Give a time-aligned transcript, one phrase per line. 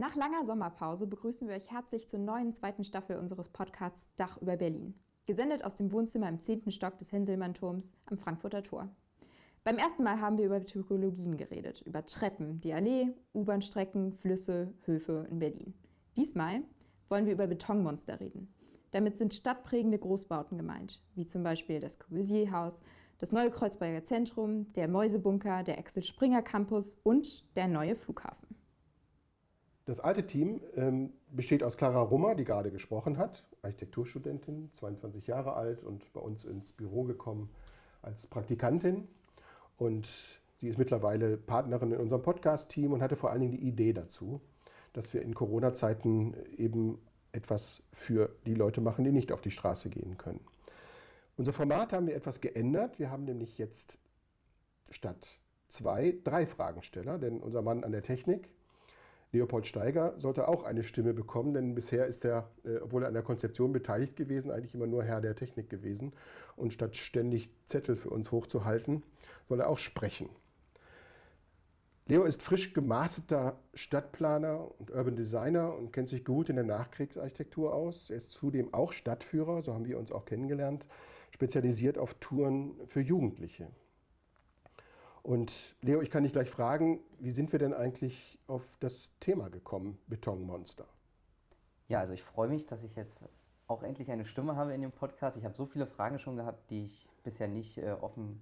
[0.00, 4.56] Nach langer Sommerpause begrüßen wir euch herzlich zur neuen zweiten Staffel unseres Podcasts Dach über
[4.56, 4.94] Berlin.
[5.26, 6.70] Gesendet aus dem Wohnzimmer im 10.
[6.70, 8.88] Stock des Henselmann-Turms am Frankfurter Tor.
[9.62, 15.26] Beim ersten Mal haben wir über Typologien geredet, über Treppen, die Allee, U-Bahn-Strecken, Flüsse, Höfe
[15.30, 15.74] in Berlin.
[16.16, 16.62] Diesmal
[17.10, 18.54] wollen wir über Betonmonster reden.
[18.92, 22.80] Damit sind stadtprägende Großbauten gemeint, wie zum Beispiel das Corbusier-Haus,
[23.18, 28.39] das neue Kreuzberger Zentrum, der Mäusebunker, der Axel Springer Campus und der neue Flughafen.
[29.90, 35.54] Das alte Team ähm, besteht aus Clara Rummer, die gerade gesprochen hat, Architekturstudentin, 22 Jahre
[35.54, 37.50] alt und bei uns ins Büro gekommen
[38.00, 39.08] als Praktikantin.
[39.78, 40.06] Und
[40.60, 44.40] sie ist mittlerweile Partnerin in unserem Podcast-Team und hatte vor allen Dingen die Idee dazu,
[44.92, 47.00] dass wir in Corona-Zeiten eben
[47.32, 50.46] etwas für die Leute machen, die nicht auf die Straße gehen können.
[51.36, 53.00] Unser Format haben wir etwas geändert.
[53.00, 53.98] Wir haben nämlich jetzt
[54.88, 58.50] statt zwei drei Fragensteller, denn unser Mann an der Technik,
[59.32, 63.14] Leopold Steiger, sollte auch eine Stimme bekommen, denn bisher ist er, äh, obwohl er an
[63.14, 66.12] der Konzeption beteiligt gewesen, eigentlich immer nur Herr der Technik gewesen.
[66.56, 69.04] Und statt ständig Zettel für uns hochzuhalten,
[69.48, 70.28] soll er auch sprechen.
[72.06, 77.72] Leo ist frisch gemasterter Stadtplaner und Urban Designer und kennt sich gut in der Nachkriegsarchitektur
[77.72, 78.10] aus.
[78.10, 80.84] Er ist zudem auch Stadtführer, so haben wir uns auch kennengelernt,
[81.30, 83.68] spezialisiert auf Touren für Jugendliche.
[85.22, 89.50] Und Leo, ich kann dich gleich fragen, wie sind wir denn eigentlich auf das Thema
[89.50, 90.86] gekommen, Betonmonster?
[91.88, 93.24] Ja, also ich freue mich, dass ich jetzt
[93.66, 95.36] auch endlich eine Stimme habe in dem Podcast.
[95.36, 98.40] Ich habe so viele Fragen schon gehabt, die ich bisher nicht äh, offen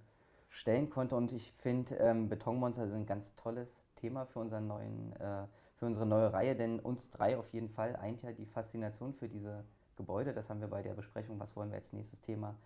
[0.51, 1.17] stellen konnte.
[1.17, 5.87] Und ich finde, ähm, Betonmonster sind ein ganz tolles Thema für, unseren neuen, äh, für
[5.87, 9.65] unsere neue Reihe, denn uns drei auf jeden Fall eint ja die Faszination für diese
[9.97, 10.33] Gebäude.
[10.33, 12.57] Das haben wir bei der Besprechung, was wollen wir als nächstes Thema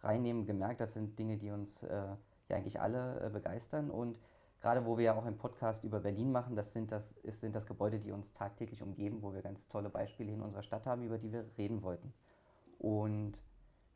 [0.00, 0.80] reinnehmen, gemerkt.
[0.80, 2.16] Das sind Dinge, die uns äh,
[2.48, 3.90] ja eigentlich alle äh, begeistern.
[3.90, 4.18] Und
[4.60, 7.54] gerade wo wir ja auch einen Podcast über Berlin machen, das sind das, ist, sind
[7.54, 11.02] das Gebäude, die uns tagtäglich umgeben, wo wir ganz tolle Beispiele in unserer Stadt haben,
[11.02, 12.12] über die wir reden wollten.
[12.78, 13.42] Und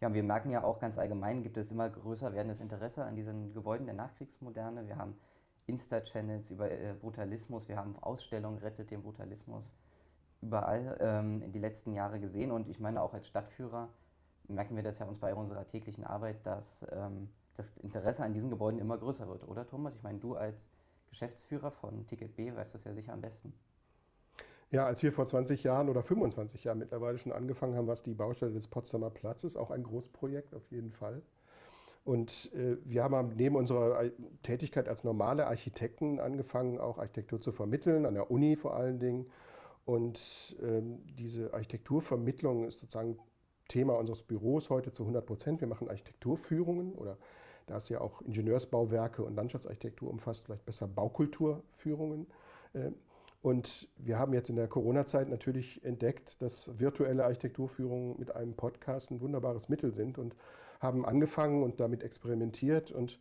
[0.01, 3.53] ja, wir merken ja auch ganz allgemein, gibt es immer größer werdendes Interesse an diesen
[3.53, 4.89] Gebäuden der Nachkriegsmoderne.
[4.89, 5.17] Wir haben
[5.67, 9.75] Insta-Channels über äh, Brutalismus, wir haben Ausstellungen Rettet den Brutalismus
[10.41, 12.51] überall ähm, in die letzten Jahre gesehen.
[12.51, 13.89] Und ich meine, auch als Stadtführer
[14.49, 18.51] merken wir das ja uns bei unserer täglichen Arbeit, dass ähm, das Interesse an diesen
[18.51, 19.95] Gebäuden immer größer wird, oder Thomas?
[19.95, 20.69] Ich meine, du als
[21.11, 23.53] Geschäftsführer von Ticket B weißt das ja sicher am besten.
[24.71, 28.15] Ja, als wir vor 20 Jahren oder 25 Jahren mittlerweile schon angefangen haben, was die
[28.15, 31.21] Baustelle des Potsdamer Platzes, auch ein Großprojekt auf jeden Fall.
[32.05, 34.11] Und äh, wir haben neben unserer
[34.43, 39.31] Tätigkeit als normale Architekten angefangen, auch Architektur zu vermitteln, an der Uni vor allen Dingen.
[39.85, 43.19] Und ähm, diese Architekturvermittlung ist sozusagen
[43.69, 45.61] Thema unseres Büros heute zu 100 Prozent.
[45.61, 47.19] Wir machen Architekturführungen oder
[47.67, 52.27] da es ja auch Ingenieursbauwerke und Landschaftsarchitektur umfasst, vielleicht besser Baukulturführungen.
[52.75, 52.91] Äh,
[53.43, 59.11] und wir haben jetzt in der Corona-Zeit natürlich entdeckt, dass virtuelle Architekturführungen mit einem Podcast
[59.11, 60.37] ein wunderbares Mittel sind und
[60.81, 63.19] haben angefangen und damit experimentiert und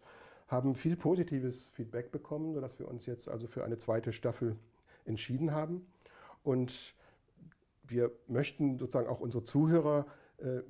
[0.48, 4.58] haben viel positives Feedback bekommen, sodass wir uns jetzt also für eine zweite Staffel
[5.06, 5.88] entschieden haben.
[6.44, 6.94] Und
[7.84, 10.06] wir möchten sozusagen auch unsere Zuhörer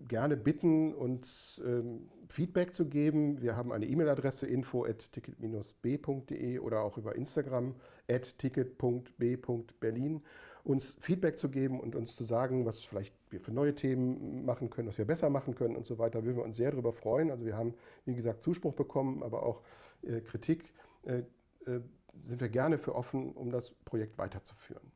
[0.07, 3.41] gerne bitten, uns ähm, Feedback zu geben.
[3.41, 7.75] Wir haben eine E-Mail-Adresse info.ticket-b.de oder auch über Instagram
[8.09, 10.21] at ticket.b.berlin
[10.63, 14.69] uns Feedback zu geben und uns zu sagen, was vielleicht wir für neue Themen machen
[14.69, 16.23] können, was wir besser machen können und so weiter.
[16.23, 17.31] Würden wir uns sehr darüber freuen.
[17.31, 17.73] Also wir haben,
[18.05, 19.61] wie gesagt, Zuspruch bekommen, aber auch
[20.03, 20.73] äh, Kritik.
[21.03, 21.23] Äh,
[21.65, 21.81] äh,
[22.23, 24.91] sind wir gerne für offen, um das Projekt weiterzuführen.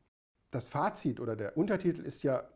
[0.50, 2.46] Das Fazit oder der Untertitel ist ja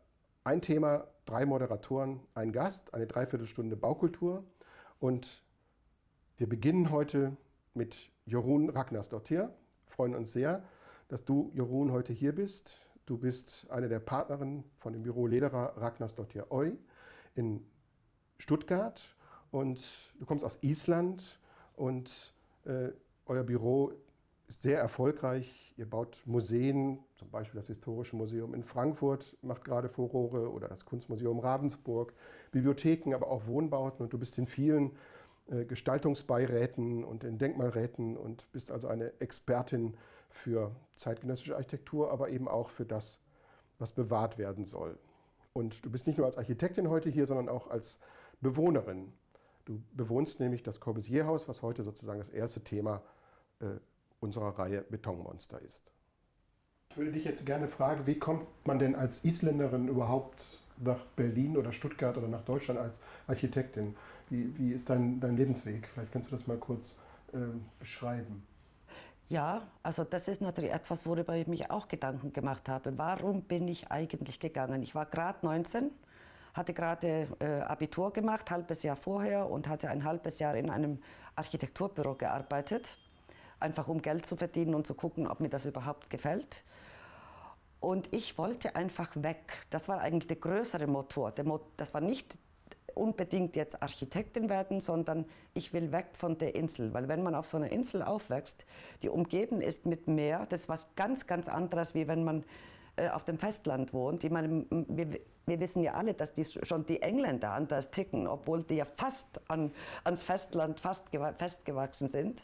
[0.43, 4.43] ein Thema, drei Moderatoren, ein Gast, eine Dreiviertelstunde Baukultur.
[4.99, 5.43] Und
[6.37, 7.37] wir beginnen heute
[7.73, 9.53] mit Jorun Ragnarsdottir.
[9.85, 10.63] Freuen uns sehr,
[11.07, 12.75] dass du, Jorun, heute hier bist.
[13.05, 16.77] Du bist eine der Partnerinnen von dem Büro Lederer Ragnarsdottir Oi
[17.35, 17.65] in
[18.37, 19.15] Stuttgart
[19.51, 19.81] und
[20.19, 21.39] du kommst aus Island
[21.75, 22.33] und
[22.65, 22.89] äh,
[23.25, 23.93] euer Büro
[24.59, 25.73] sehr erfolgreich.
[25.77, 30.85] Ihr baut Museen, zum Beispiel das Historische Museum in Frankfurt macht gerade Furore oder das
[30.85, 32.13] Kunstmuseum Ravensburg,
[32.51, 34.91] Bibliotheken, aber auch Wohnbauten und du bist in vielen
[35.49, 39.95] äh, Gestaltungsbeiräten und in Denkmalräten und bist also eine Expertin
[40.29, 43.19] für zeitgenössische Architektur, aber eben auch für das,
[43.79, 44.97] was bewahrt werden soll.
[45.53, 47.99] Und du bist nicht nur als Architektin heute hier, sondern auch als
[48.39, 49.11] Bewohnerin.
[49.65, 53.01] Du bewohnst nämlich das Corbusier-Haus, was heute sozusagen das erste Thema
[53.59, 53.65] äh,
[54.21, 55.91] unserer Reihe Betonmonster ist.
[56.89, 60.45] Ich würde dich jetzt gerne fragen, wie kommt man denn als Isländerin überhaupt
[60.77, 63.95] nach Berlin oder Stuttgart oder nach Deutschland als Architektin?
[64.29, 65.87] Wie, wie ist dein, dein Lebensweg?
[65.87, 66.99] Vielleicht kannst du das mal kurz
[67.33, 67.37] äh,
[67.79, 68.43] beschreiben.
[69.29, 72.97] Ja, also das ist natürlich etwas, worüber ich mich auch Gedanken gemacht habe.
[72.97, 74.83] Warum bin ich eigentlich gegangen?
[74.83, 75.89] Ich war gerade 19,
[76.53, 80.99] hatte gerade äh, Abitur gemacht, halbes Jahr vorher und hatte ein halbes Jahr in einem
[81.37, 82.97] Architekturbüro gearbeitet,
[83.61, 86.63] einfach um Geld zu verdienen und zu gucken, ob mir das überhaupt gefällt.
[87.79, 89.65] Und ich wollte einfach weg.
[89.71, 91.31] Das war eigentlich der größere Motor.
[91.31, 92.37] Der Mo das war nicht
[92.93, 96.93] unbedingt jetzt Architektin werden, sondern ich will weg von der Insel.
[96.93, 98.65] Weil wenn man auf so einer Insel aufwächst,
[99.01, 102.43] die umgeben ist mit Meer, das ist was ganz, ganz anderes, wie wenn man
[102.97, 104.23] äh, auf dem Festland wohnt.
[104.23, 108.63] Ich meine, wir, wir, wissen ja alle, dass die, schon die Engländer anders ticken, obwohl
[108.63, 109.71] die ja fast an,
[110.03, 112.43] ans Festland fast festgewachsen sind.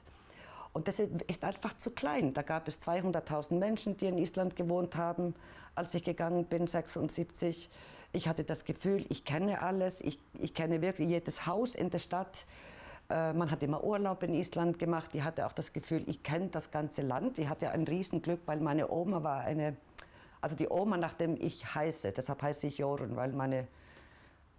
[0.77, 2.35] Und das ist einfach zu klein.
[2.35, 5.33] Da gab es 200.000 Menschen, die in Island gewohnt haben,
[5.73, 7.71] als ich gegangen bin, 76.
[8.13, 11.97] Ich hatte das Gefühl, ich kenne alles, ich, ich kenne wirklich jedes Haus in der
[11.97, 12.45] Stadt.
[13.09, 15.15] Äh, man hat immer Urlaub in Island gemacht.
[15.15, 17.39] Ich hatte auch das Gefühl, ich kenne das ganze Land.
[17.39, 19.77] Ich hatte ein Riesenglück, weil meine Oma war eine,
[20.41, 23.67] also die Oma, nach dem ich heiße, deshalb heiße ich Jorun, weil meine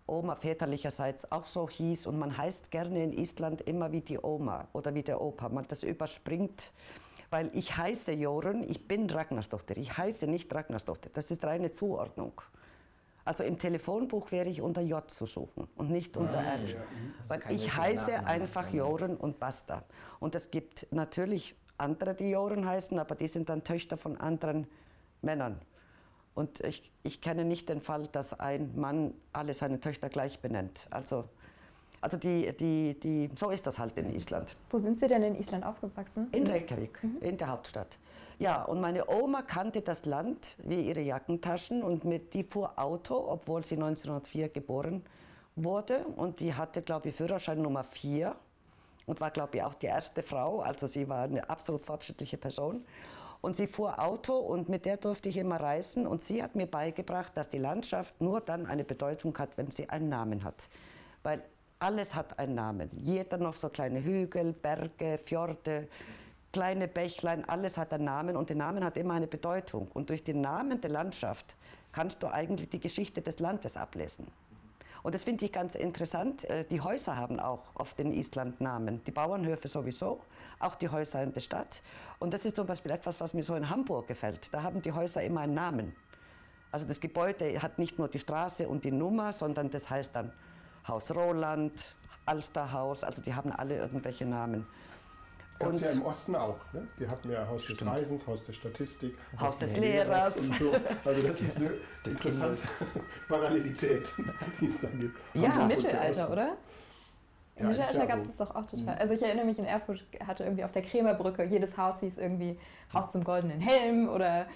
[0.08, 4.66] Oma väterlicherseits auch so hieß und man heißt gerne in Island immer wie die Oma
[4.72, 5.48] oder wie der Opa.
[5.48, 6.72] Man das überspringt,
[7.30, 9.76] weil ich heiße Jorun, ich bin Ragnarsdotter.
[9.76, 11.10] Ich heiße nicht Ragnarsdotter.
[11.12, 12.40] Das ist reine Zuordnung.
[13.24, 16.58] Also im Telefonbuch wäre ich unter J zu suchen und nicht unter R.
[16.64, 16.76] Ja,
[17.26, 19.84] Weil ich heiße einfach Joren und basta.
[20.18, 24.66] Und es gibt natürlich andere, die Joren heißen, aber die sind dann Töchter von anderen
[25.20, 25.60] Männern.
[26.38, 30.86] Und ich, ich kenne nicht den Fall, dass ein Mann alle seine Töchter gleich benennt.
[30.88, 31.24] Also,
[32.00, 34.54] also die, die, die, so ist das halt in Island.
[34.70, 36.28] Wo sind Sie denn in Island aufgewachsen?
[36.30, 37.16] In Reykjavik, mhm.
[37.22, 37.98] in der Hauptstadt.
[38.38, 43.16] Ja, und meine Oma kannte das Land wie ihre Jackentaschen und mit, die fuhr Auto,
[43.16, 45.02] obwohl sie 1904 geboren
[45.56, 46.06] wurde.
[46.14, 48.36] Und die hatte, glaube ich, Führerschein Nummer 4
[49.06, 50.60] und war, glaube ich, auch die erste Frau.
[50.60, 52.84] Also sie war eine absolut fortschrittliche Person.
[53.40, 56.06] Und sie fuhr Auto und mit der durfte ich immer reisen.
[56.06, 59.88] Und sie hat mir beigebracht, dass die Landschaft nur dann eine Bedeutung hat, wenn sie
[59.88, 60.68] einen Namen hat.
[61.22, 61.42] Weil
[61.78, 62.90] alles hat einen Namen.
[62.92, 65.88] Jeder noch so kleine Hügel, Berge, Fjorde
[66.52, 69.88] kleine Bächlein, alles hat einen Namen und der Name hat immer eine Bedeutung.
[69.94, 71.56] Und durch den Namen der Landschaft
[71.92, 74.26] kannst du eigentlich die Geschichte des Landes ablesen.
[75.02, 76.44] Und das finde ich ganz interessant.
[76.44, 79.02] Äh, die Häuser haben auch oft in Island Namen.
[79.04, 80.20] Die Bauernhöfe sowieso,
[80.58, 81.82] auch die Häuser in der Stadt.
[82.18, 84.52] Und das ist zum Beispiel etwas, was mir so in Hamburg gefällt.
[84.52, 85.94] Da haben die Häuser immer einen Namen.
[86.70, 90.32] Also das Gebäude hat nicht nur die Straße und die Nummer, sondern das heißt dann
[90.86, 91.72] Haus Roland,
[92.26, 94.66] Alsterhaus, also die haben alle irgendwelche Namen.
[95.58, 96.58] Gab es ja im Osten auch.
[96.72, 96.86] Ne?
[96.98, 100.36] Wir hatten ja Haus des Reisens, Haus der Statistik, Haus, Haus des Lehrers.
[100.36, 100.72] Und so.
[101.04, 101.70] Also das ist eine
[102.04, 102.62] das interessante
[103.28, 104.12] Parallelität,
[104.60, 105.18] die es da gibt.
[105.34, 106.56] Ja, im Mittelalter, oder?
[107.56, 108.94] Im ja, Mittelalter gab es das doch auch total.
[108.94, 109.00] Mhm.
[109.00, 112.58] Also ich erinnere mich, in Erfurt hatte irgendwie auf der Krämerbrücke, jedes Haus hieß irgendwie
[112.92, 114.46] Haus zum goldenen Helm oder...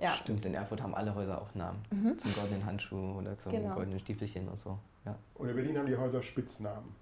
[0.00, 0.14] Ja.
[0.16, 1.82] Stimmt, in Erfurt haben alle Häuser auch Namen.
[1.90, 2.18] Mhm.
[2.18, 3.74] Zum goldenen Handschuh oder zum genau.
[3.74, 4.76] goldenen Stiefelchen und so.
[5.04, 5.14] Ja.
[5.34, 6.94] Und in Berlin haben die Häuser Spitznamen.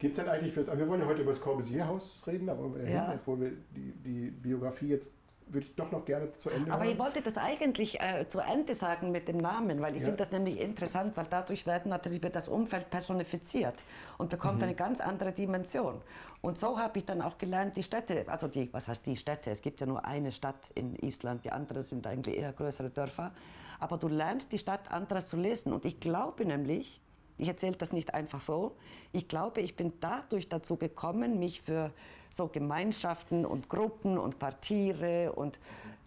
[0.00, 3.12] Gibt es denn eigentlich fürs, wir wollen ja heute über das Corbusier-Haus reden, aber ja.
[3.14, 5.12] obwohl wir die, die Biografie jetzt
[5.52, 6.90] würde ich doch noch gerne zu Ende Aber haben.
[6.90, 10.06] ich wollte das eigentlich äh, zu Ende sagen mit dem Namen, weil ich ja.
[10.06, 13.74] finde das nämlich interessant, weil dadurch werden natürlich wird das Umfeld personifiziert
[14.16, 14.64] und bekommt mhm.
[14.64, 16.00] eine ganz andere Dimension.
[16.40, 19.50] Und so habe ich dann auch gelernt, die Städte, also die, was heißt die Städte?
[19.50, 23.32] Es gibt ja nur eine Stadt in Island, die anderen sind eigentlich eher größere Dörfer.
[23.78, 25.72] Aber du lernst die Stadt anderes zu lesen.
[25.72, 27.00] Und ich glaube nämlich,
[27.40, 28.72] ich erzähle das nicht einfach so.
[29.12, 31.90] Ich glaube, ich bin dadurch dazu gekommen, mich für
[32.34, 35.58] so Gemeinschaften und Gruppen und Quartiere und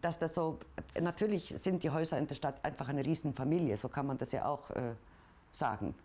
[0.01, 0.59] dass das so,
[0.99, 4.45] natürlich sind die Häuser in der Stadt einfach eine Riesenfamilie, so kann man das ja
[4.45, 4.93] auch äh,
[5.51, 5.95] sagen.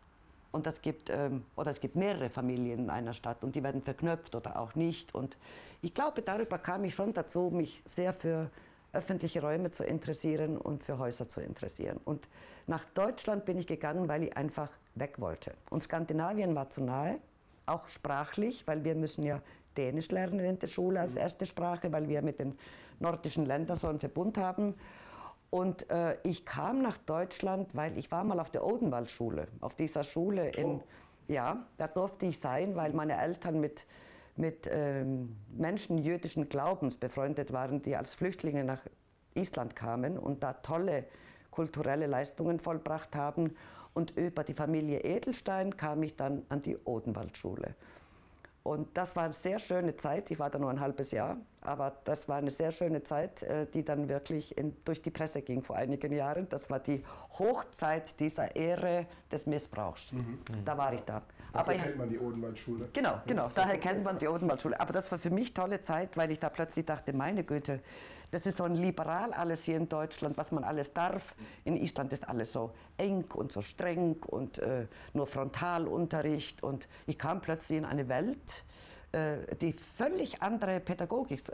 [0.51, 3.83] Und das gibt, ähm, oder es gibt mehrere Familien in einer Stadt und die werden
[3.83, 5.15] verknüpft oder auch nicht.
[5.15, 5.37] Und
[5.83, 8.51] ich glaube, darüber kam ich schon dazu, mich sehr für
[8.93, 12.01] öffentliche Räume zu interessieren und für Häuser zu interessieren.
[12.05, 12.27] Und
[12.67, 15.55] nach Deutschland bin ich gegangen, weil ich einfach weg wollte.
[15.71, 17.19] Und Skandinavien war zu nahe,
[17.67, 19.41] auch sprachlich, weil wir müssen ja
[19.77, 22.55] Dänisch lernen in der Schule als erste Sprache, weil wir mit den
[22.99, 24.75] nordischen Ländern so einen Verbund haben.
[25.51, 29.47] Und äh, ich kam nach Deutschland, weil ich war mal auf der Odenwaldschule.
[29.61, 30.83] Auf dieser Schule in, oh.
[31.29, 33.87] ja, da durfte ich sein, weil meine Eltern mit,
[34.37, 38.81] mit ähm, Menschen jüdischen Glaubens befreundet waren, die als Flüchtlinge nach
[39.35, 41.05] Island kamen und da tolle
[41.51, 43.57] kulturelle Leistungen vollbracht haben.
[43.95, 47.75] Und über die Familie Edelstein kam ich dann an die Odenwaldschule.
[48.69, 50.31] Und das war eine sehr schöne Zeit.
[50.31, 53.67] Ich war da nur ein halbes Jahr, aber das war eine sehr schöne Zeit, äh,
[53.73, 56.47] die dann wirklich in, durch die Presse ging vor einigen Jahren.
[56.51, 57.03] Das war die
[57.39, 60.13] Hochzeit dieser Ehre des Missbrauchs.
[60.13, 60.41] Mhm.
[60.67, 61.23] Da war ich da.
[61.55, 62.89] Aber kennt man die Odenwaldschule.
[62.93, 63.49] Genau, genau.
[63.55, 64.79] Daher kennt man die Odenwaldschule.
[64.79, 67.81] Aber das war für mich tolle Zeit, weil ich da plötzlich dachte, meine Güte,
[68.31, 71.35] das ist so ein liberal alles hier in Deutschland, was man alles darf.
[71.65, 76.63] In Island ist alles so eng und so streng und äh, nur Frontalunterricht.
[76.63, 78.65] Und ich kam plötzlich in eine Welt,
[79.13, 80.81] äh, die völlig andere äh,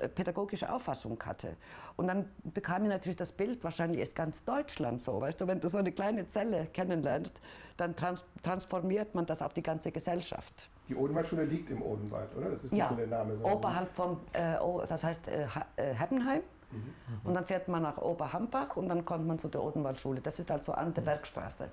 [0.08, 1.56] pädagogische Auffassung hatte.
[1.94, 5.20] Und dann bekam ich natürlich das Bild, wahrscheinlich ist ganz Deutschland so.
[5.20, 7.40] Weißt du, wenn du so eine kleine Zelle kennenlernst,
[7.76, 10.68] dann trans transformiert man das auf die ganze Gesellschaft.
[10.88, 12.50] Die Odenwaldschule liegt im Odenwald, oder?
[12.50, 13.38] Das ist ja, der Name.
[13.44, 14.56] Oberhalb vom, äh,
[14.88, 16.42] das heißt äh, äh Heppenheim.
[16.76, 17.20] Mhm.
[17.24, 20.20] Und dann fährt man nach Oberhambach und dann kommt man zu der Odenwaldschule.
[20.20, 21.06] Das ist also an der mhm.
[21.06, 21.68] Bergstraße.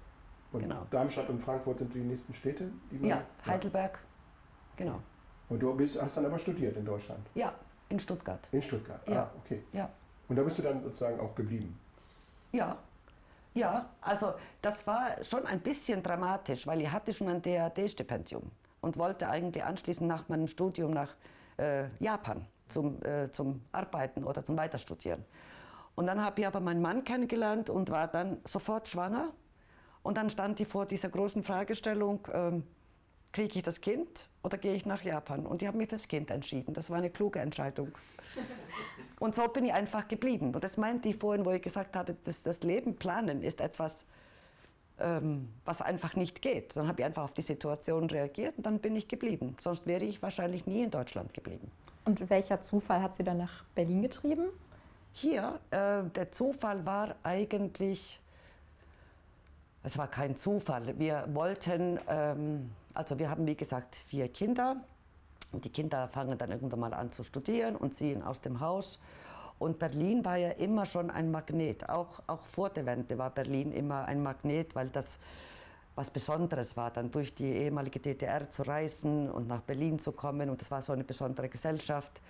[0.52, 0.86] Und genau.
[0.90, 2.70] Darmstadt und Frankfurt sind die nächsten Städte?
[2.92, 4.00] Die ja, Heidelberg.
[4.76, 5.00] Genau.
[5.50, 7.26] Und du bist, hast dann aber studiert in Deutschland?
[7.36, 7.54] Ja,
[7.90, 8.48] in Stuttgart.
[8.52, 9.24] In Stuttgart, ja.
[9.24, 9.64] ah, okay.
[9.74, 9.90] Ja.
[10.28, 11.78] Und da bist du dann sozusagen auch geblieben?
[12.52, 12.78] Ja,
[13.54, 18.44] ja, also das war schon ein bisschen dramatisch, weil ich hatte schon ein DAD-Stipendium
[18.80, 21.14] und wollte eigentlich anschließend nach meinem Studium nach
[21.58, 25.24] äh, Japan zum, äh, zum Arbeiten oder zum Weiterstudieren.
[25.96, 29.32] Und dann habe ich aber meinen Mann kennengelernt und war dann sofort schwanger.
[30.04, 32.64] Und dann stand ich vor dieser großen Fragestellung, ähm,
[33.32, 35.46] kriege ich das Kind oder gehe ich nach Japan?
[35.46, 36.74] Und ich habe mich fürs Kind entschieden.
[36.74, 37.92] Das war eine kluge Entscheidung.
[39.20, 40.56] Und so bin ich einfach geblieben.
[40.56, 44.06] Und das meinte ich vorhin, wo ich gesagt habe, dass das Leben planen ist etwas,
[45.00, 46.76] ähm, was einfach nicht geht.
[46.76, 49.56] Dann habe ich einfach auf die Situation reagiert und dann bin ich geblieben.
[49.60, 51.70] Sonst wäre ich wahrscheinlich nie in Deutschland geblieben.
[52.06, 54.46] Und welcher Zufall hat Sie dann nach Berlin getrieben?
[55.14, 58.20] Hier, äh, der Zufall war eigentlich,
[59.84, 60.98] es war kein Zufall.
[60.98, 64.78] Wir wollten, ähm, also wir haben wie gesagt vier Kinder.
[65.54, 69.00] Die Kinder fangen dann irgendwann mal an zu studieren und ziehen aus dem Haus.
[69.60, 71.88] Und Berlin war ja immer schon ein Magnet.
[71.90, 75.20] Auch, auch vor der Wende war Berlin immer ein Magnet, weil das
[75.96, 80.50] was Besonderes war, dann durch die ehemalige DDR zu reisen und nach Berlin zu kommen.
[80.50, 82.22] Und das war so eine besondere Gesellschaft.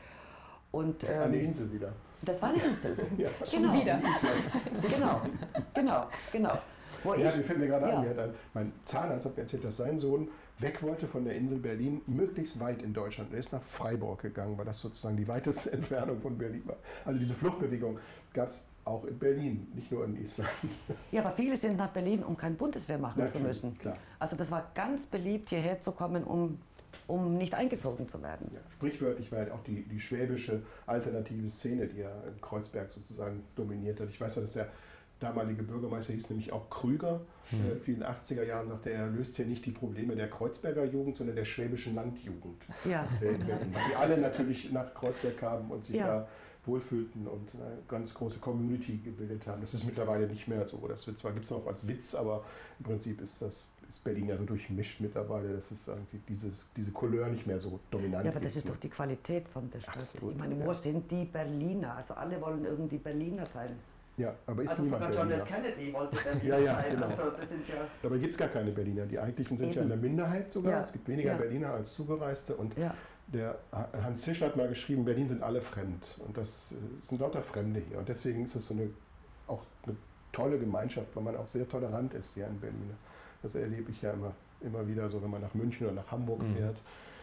[0.71, 1.93] Und, ähm, eine Insel wieder.
[2.21, 2.97] Das war eine Insel.
[3.17, 3.29] ja.
[3.29, 3.45] Genau.
[3.45, 4.01] Schon wieder.
[4.81, 5.21] genau,
[5.73, 6.57] genau, genau.
[7.03, 7.99] Wo ja, ich, fällt mir gerade ja.
[7.99, 11.57] ein, ein, mein Zahnarzt hat mir erzählt, dass sein Sohn weg wollte von der Insel
[11.57, 13.33] Berlin, möglichst weit in Deutschland.
[13.33, 16.77] Er ist nach Freiburg gegangen, weil das sozusagen die weiteste Entfernung von Berlin war.
[17.05, 17.99] Also diese Fluchtbewegung
[18.33, 20.49] gab es auch in Berlin, nicht nur in Island.
[21.11, 23.77] Ja, aber viele sind nach Berlin, um kein Bundeswehr machen zu müssen.
[23.77, 23.95] Klar.
[24.19, 26.59] Also das war ganz beliebt, hierher zu kommen, um,
[27.07, 28.49] um nicht eingezogen zu werden.
[28.53, 33.43] Ja, sprichwörtlich war ja auch die, die schwäbische alternative Szene, die ja in Kreuzberg sozusagen
[33.55, 34.09] dominiert hat.
[34.09, 34.67] Ich weiß ja, dass der
[35.21, 37.21] damalige Bürgermeister hieß nämlich auch Krüger.
[37.51, 37.59] Mhm.
[37.85, 40.85] Äh, in den 80er Jahren sagte er, er löst hier nicht die Probleme der Kreuzberger
[40.85, 42.63] Jugend, sondern der schwäbischen Landjugend.
[42.85, 43.07] Ja.
[43.21, 46.07] Die alle natürlich nach Kreuzberg kamen und sich ja.
[46.07, 46.27] da
[46.65, 49.61] wohlfühlten und eine ganz große Community gebildet haben.
[49.61, 50.77] Das ist mittlerweile nicht mehr so.
[50.87, 52.43] Das wird zwar gibt es auch als Witz, aber
[52.79, 56.91] im Prinzip ist das ist Berlin ja so durchmischt mittlerweile, dass es irgendwie dieses, diese
[56.91, 58.25] Couleur nicht mehr so dominant ist.
[58.25, 58.71] Ja, aber das ist ne?
[58.71, 59.97] doch die Qualität von der Stadt.
[59.97, 60.73] Absolut, ich meine, wo ja.
[60.73, 61.95] sind die Berliner?
[61.95, 63.71] Also alle wollen irgendwie Berliner sein.
[64.15, 65.45] Ja, aber ist also niemand sogar John F.
[65.45, 66.91] Kennedy wollte Berliner ja, ja, sein.
[66.91, 67.05] Genau.
[67.05, 69.05] Also das sind ja Dabei gibt es gar keine Berliner.
[69.05, 69.75] Die eigentlichen sind Eben.
[69.75, 70.71] ja in der Minderheit sogar.
[70.71, 70.81] Ja.
[70.83, 71.37] Es gibt weniger ja.
[71.37, 72.55] Berliner als Zugereiste.
[72.55, 72.77] Und.
[73.33, 76.19] Der Hans Zischler hat mal geschrieben, Berlin sind alle fremd.
[76.25, 77.97] Und das äh, sind lauter Fremde hier.
[77.97, 78.89] Und deswegen ist es so eine,
[79.47, 79.95] auch eine
[80.31, 82.91] tolle Gemeinschaft, weil man auch sehr tolerant ist hier in Berlin.
[83.41, 86.41] Das erlebe ich ja immer, immer wieder so, wenn man nach München oder nach Hamburg
[86.41, 86.55] mhm.
[86.55, 86.77] fährt.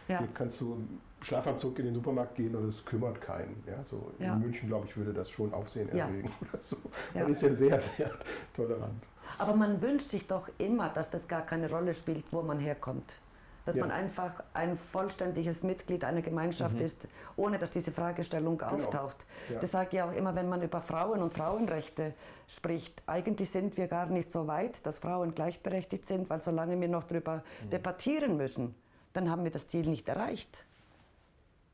[0.07, 0.19] Ja.
[0.19, 3.63] Hier kannst du im Schlafanzug in den Supermarkt gehen und es kümmert keinen.
[3.67, 4.33] Ja, so ja.
[4.33, 6.77] In München, glaube ich, würde das schon Aufsehen erregen oder so.
[7.13, 8.11] Man ist ja sehr, sehr
[8.55, 9.03] tolerant.
[9.37, 13.19] Aber man wünscht sich doch immer, dass das gar keine Rolle spielt, wo man herkommt.
[13.65, 16.81] Dass man einfach ein vollständiges Mitglied einer Gemeinschaft mhm.
[16.81, 18.71] ist, ohne dass diese Fragestellung genau.
[18.71, 19.25] auftaucht.
[19.61, 22.13] Das sage ich auch immer, wenn man über Frauen und Frauenrechte
[22.47, 23.03] spricht.
[23.05, 27.03] Eigentlich sind wir gar nicht so weit, dass Frauen gleichberechtigt sind, weil solange wir noch
[27.03, 27.69] darüber mhm.
[27.69, 28.75] debattieren müssen,
[29.13, 30.63] dann haben wir das Ziel nicht erreicht.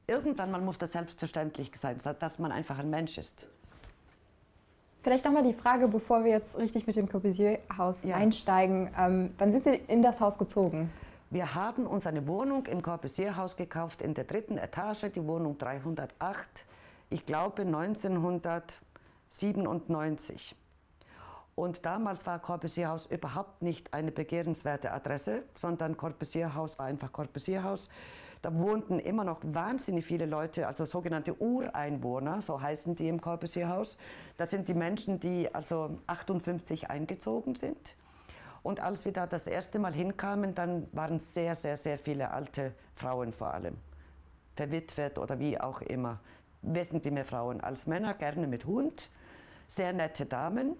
[0.08, 3.48] Irgendwann mal muss das selbstverständlich sein, dass man einfach ein Mensch ist.
[5.06, 8.16] Vielleicht nochmal die Frage, bevor wir jetzt richtig mit dem Corbusier-Haus ja.
[8.16, 8.90] einsteigen.
[8.98, 10.90] Ähm, wann sind Sie in das Haus gezogen?
[11.36, 16.66] Wir haben uns eine Wohnung im Corbusier-Haus gekauft, in der dritten Etage, die Wohnung 308,
[17.10, 20.56] ich glaube 1997.
[21.56, 27.90] Und damals war Corbusier-Haus überhaupt nicht eine begehrenswerte Adresse, sondern Corbusier-Haus war einfach Corbusier-Haus.
[28.42, 33.98] Da wohnten immer noch wahnsinnig viele Leute, also sogenannte Ureinwohner, so heißen die im Corbusier-Haus.
[34.38, 37.98] Das sind die Menschen, die also 58 eingezogen sind.
[38.66, 42.74] Und als wir da das erste Mal hinkamen, dann waren sehr, sehr, sehr viele alte
[42.96, 43.78] Frauen vor allem.
[44.56, 46.20] verwitwet oder wie auch immer.
[46.64, 49.12] Wesentlich mehr Frauen als Männer, gerne mit Hund,
[49.68, 50.76] sehr nette Damen.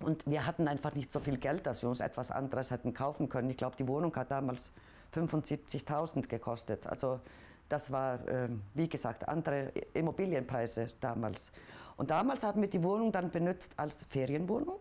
[0.00, 3.28] Und wir hatten einfach nicht so viel Geld, dass wir uns etwas anderes hätten kaufen
[3.28, 3.50] können.
[3.50, 4.72] Ich glaube, die Wohnung hat damals
[5.14, 6.88] 75.000 gekostet.
[6.88, 7.20] Also
[7.68, 11.52] das war, äh, wie gesagt, andere Immobilienpreise damals.
[11.96, 14.80] Und damals haben wir die Wohnung dann benutzt als Ferienwohnung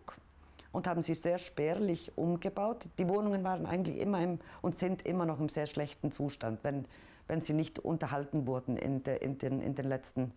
[0.71, 2.87] und haben sie sehr spärlich umgebaut.
[2.97, 6.85] Die Wohnungen waren eigentlich immer im, und sind immer noch im sehr schlechten Zustand, wenn,
[7.27, 10.33] wenn sie nicht unterhalten wurden in, de, in, den, in den letzten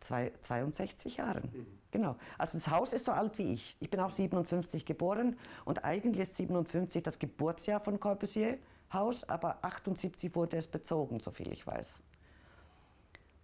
[0.00, 1.50] zwei, 62 Jahren.
[1.52, 1.66] Mhm.
[1.90, 2.16] Genau.
[2.38, 3.76] Also das Haus ist so alt wie ich.
[3.80, 8.58] Ich bin auch 57 geboren und eigentlich ist 57 das Geburtsjahr von Corbusier
[8.92, 12.00] Haus, aber 78 wurde es bezogen, soviel ich weiß.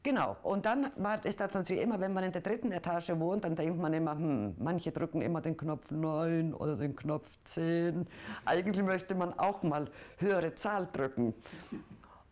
[0.02, 3.44] Genau, und dann war, ist das natürlich immer, wenn man in der dritten Etage wohnt,
[3.44, 8.06] dann denkt man immer, hm, manche drücken immer den Knopf 9 oder den Knopf 10.
[8.46, 11.34] Eigentlich möchte man auch mal höhere Zahl drücken.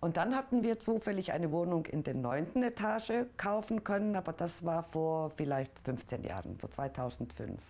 [0.00, 4.64] Und dann hatten wir zufällig eine Wohnung in der neunten Etage kaufen können, aber das
[4.64, 7.60] war vor vielleicht 15 Jahren, so 2005.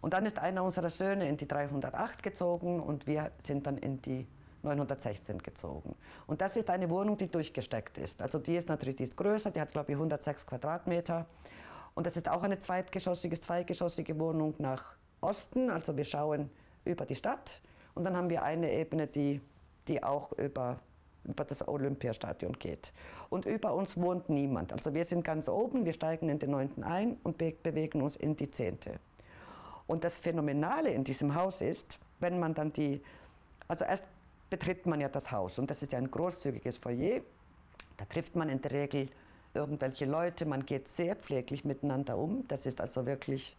[0.00, 4.00] Und dann ist einer unserer Söhne in die 308 gezogen und wir sind dann in
[4.00, 4.26] die
[4.64, 5.94] 916 gezogen.
[6.26, 8.22] Und das ist eine Wohnung, die durchgesteckt ist.
[8.22, 11.26] Also die ist natürlich die ist größer, die hat glaube ich 106 Quadratmeter.
[11.94, 15.70] Und das ist auch eine zweitgeschossige, zweigeschossige Wohnung nach Osten.
[15.70, 16.50] Also wir schauen
[16.84, 17.60] über die Stadt.
[17.94, 19.40] Und dann haben wir eine Ebene, die,
[19.88, 20.78] die auch über,
[21.24, 22.92] über das Olympiastadion geht.
[23.28, 24.72] Und über uns wohnt niemand.
[24.72, 28.16] Also wir sind ganz oben, wir steigen in den neunten ein und be bewegen uns
[28.16, 28.98] in die zehnte.
[29.86, 33.02] Und das Phänomenale in diesem Haus ist, wenn man dann die,
[33.68, 34.04] also erst
[34.52, 35.58] betritt man ja das Haus.
[35.58, 37.22] Und das ist ja ein großzügiges Foyer.
[37.96, 39.08] Da trifft man in der Regel
[39.54, 42.46] irgendwelche Leute, man geht sehr pfleglich miteinander um.
[42.48, 43.56] Das ist also wirklich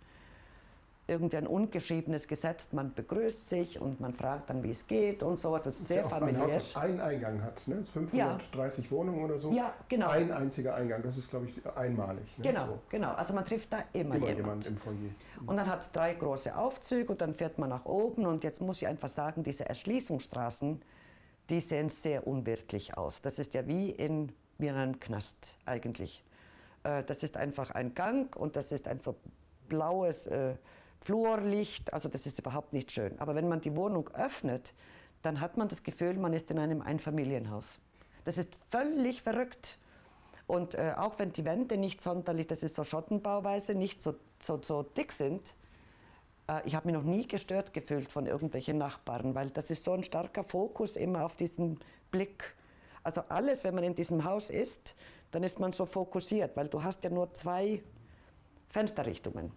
[1.05, 2.72] irgendein ungeschriebenes Gesetz.
[2.72, 5.57] Man begrüßt sich und man fragt dann, wie es geht und so.
[5.57, 6.43] Das ist sehr ja familiär.
[6.43, 7.83] Ein Haus, das einen Eingang hat, ne?
[7.83, 8.91] 530 ja.
[8.91, 9.51] Wohnungen oder so.
[9.51, 10.10] Ja, genau.
[10.10, 12.25] Ein einziger Eingang, das ist, glaube ich, einmalig.
[12.38, 12.43] Ne?
[12.43, 12.79] Genau, so.
[12.89, 13.13] genau.
[13.13, 14.38] Also man trifft da immer, immer jemand.
[14.38, 14.95] jemand im Foyer.
[15.45, 18.62] Und dann hat es drei große Aufzüge und dann fährt man nach oben und jetzt
[18.62, 20.81] muss ich einfach sagen, diese Erschließungsstraßen,
[21.50, 23.22] die sehen sehr unwirtlich aus.
[23.22, 26.24] Das ist ja wie in, wie in einem Knast eigentlich.
[26.83, 29.17] Äh, das ist einfach ein Gang und das ist ein so
[29.67, 30.56] blaues äh,
[31.03, 33.19] Flurlicht, also das ist überhaupt nicht schön.
[33.19, 34.73] Aber wenn man die Wohnung öffnet,
[35.21, 37.79] dann hat man das Gefühl, man ist in einem Einfamilienhaus.
[38.25, 39.77] Das ist völlig verrückt.
[40.47, 44.61] Und äh, auch wenn die Wände nicht sonderlich, das ist so Schottenbauweise, nicht so, so,
[44.61, 45.53] so dick sind,
[46.47, 49.93] äh, ich habe mich noch nie gestört gefühlt von irgendwelchen Nachbarn, weil das ist so
[49.93, 51.79] ein starker Fokus immer auf diesen
[52.11, 52.55] Blick.
[53.03, 54.95] Also alles, wenn man in diesem Haus ist,
[55.31, 57.81] dann ist man so fokussiert, weil du hast ja nur zwei
[58.69, 59.51] Fensterrichtungen.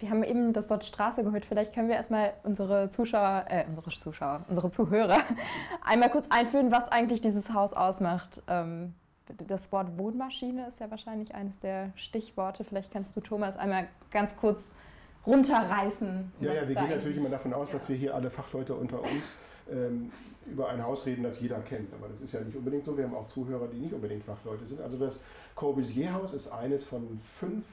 [0.00, 1.44] Wir haben eben das Wort Straße gehört.
[1.44, 5.18] Vielleicht können wir erstmal unsere Zuschauer, äh, unsere Zuschauer, unsere Zuhörer
[5.84, 8.42] einmal kurz einführen, was eigentlich dieses Haus ausmacht.
[8.48, 8.94] Ähm,
[9.46, 12.64] das Wort Wohnmaschine ist ja wahrscheinlich eines der Stichworte.
[12.64, 14.64] Vielleicht kannst du Thomas einmal ganz kurz
[15.26, 16.32] runterreißen.
[16.40, 17.74] Ja, ja, wir gehen natürlich immer davon aus, ja.
[17.74, 19.36] dass wir hier alle Fachleute unter uns
[19.70, 20.10] ähm,
[20.46, 21.92] über ein Haus reden, das jeder kennt.
[21.92, 22.96] Aber das ist ja nicht unbedingt so.
[22.96, 24.80] Wir haben auch Zuhörer, die nicht unbedingt Fachleute sind.
[24.80, 25.20] Also das
[25.56, 27.64] Corbusier-Haus ist eines von fünf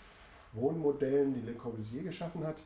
[0.54, 2.58] Wohnmodellen, die Le Corbusier geschaffen hat,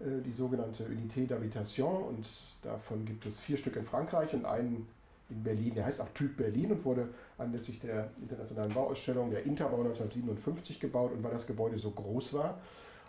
[0.00, 2.08] äh, die sogenannte Unité d'Habitation.
[2.08, 2.26] Und
[2.62, 4.88] davon gibt es vier Stück in Frankreich und einen
[5.30, 5.74] in Berlin.
[5.74, 11.12] Der heißt auch Typ Berlin und wurde anlässlich der internationalen Bauausstellung der Interbau 1957 gebaut.
[11.12, 12.60] Und weil das Gebäude so groß war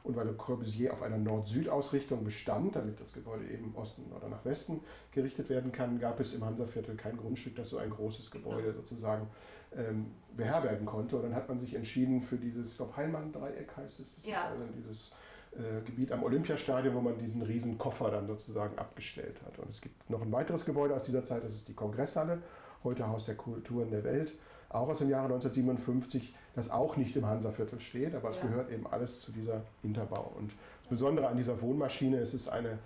[0.04, 4.44] und weil Le Corbusier auf einer Nord-Süd-Ausrichtung bestand, damit das Gebäude eben Osten oder nach
[4.46, 4.82] Westen
[5.12, 9.28] gerichtet werden kann, gab es im Hansaviertel kein Grundstück, das so ein großes Gebäude sozusagen
[9.76, 11.18] ähm, beherbergen konnte.
[11.18, 14.46] Und dann hat man sich entschieden für dieses, ich glaube, Heilmann-Dreieck heißt es, das ja.
[14.46, 15.14] ist also dieses
[15.54, 19.60] äh, Gebiet am Olympiastadion, wo man diesen riesen Koffer dann sozusagen abgestellt hat.
[19.60, 22.42] Und es gibt noch ein weiteres Gebäude aus dieser Zeit, das ist die Kongresshalle,
[22.84, 24.34] heute Haus der Kulturen der Welt,
[24.70, 28.44] auch aus dem Jahre 1957, das auch nicht im Hansaviertel steht, aber es ja.
[28.44, 30.34] gehört eben alles zu dieser Interbau.
[30.38, 32.80] Und das Besondere an dieser Wohnmaschine ist, es ist eine,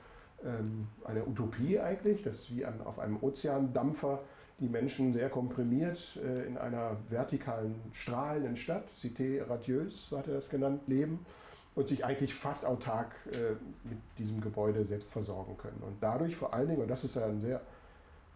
[0.43, 4.21] ähm, eine Utopie eigentlich, dass wie an, auf einem Ozeandampfer
[4.59, 10.35] die Menschen sehr komprimiert äh, in einer vertikalen, strahlenden Stadt, Cité radieuse, so hat er
[10.35, 11.25] das genannt, leben
[11.75, 15.81] und sich eigentlich fast autark äh, mit diesem Gebäude selbst versorgen können.
[15.85, 17.61] Und dadurch vor allen Dingen, und das ist ja ein sehr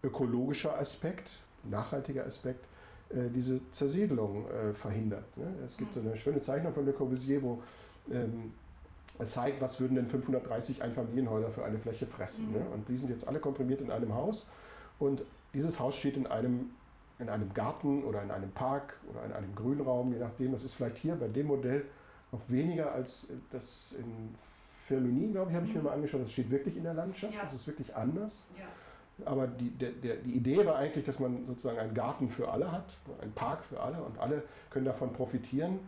[0.02, 1.30] ökologischer Aspekt,
[1.64, 2.64] nachhaltiger Aspekt,
[3.10, 5.36] äh, diese Zersiedelung äh, verhindert.
[5.36, 5.46] Ne?
[5.66, 7.62] Es gibt so eine schöne Zeichnung von Le Corbusier, wo
[8.10, 8.52] ähm,
[9.18, 12.52] er zeigt, was würden denn 530 Einfamilienhäuser für eine Fläche fressen.
[12.52, 12.60] Ne?
[12.60, 12.72] Mhm.
[12.72, 14.46] Und die sind jetzt alle komprimiert in einem Haus.
[14.98, 15.22] Und
[15.54, 16.70] dieses Haus steht in einem,
[17.18, 20.52] in einem Garten oder in einem Park oder in einem Grünraum, je nachdem.
[20.52, 21.84] Das ist vielleicht hier bei dem Modell
[22.32, 24.34] noch weniger als das in
[24.86, 26.22] Firmini, glaube ich, habe ich mir mal angeschaut.
[26.22, 27.34] Das steht wirklich in der Landschaft.
[27.34, 27.44] Ja.
[27.44, 28.46] Das ist wirklich anders.
[28.58, 28.64] Ja.
[29.26, 32.72] Aber die, der, der, die Idee war eigentlich, dass man sozusagen einen Garten für alle
[32.72, 32.86] hat,
[33.20, 35.78] einen Park für alle und alle können davon profitieren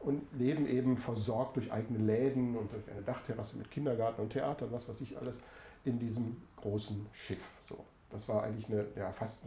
[0.00, 4.66] und leben eben versorgt durch eigene Läden und durch eine Dachterrasse mit Kindergarten und Theater
[4.66, 5.40] und was weiß ich alles
[5.84, 7.42] in diesem großen Schiff.
[7.68, 9.44] So, das war eigentlich eine, ja, fast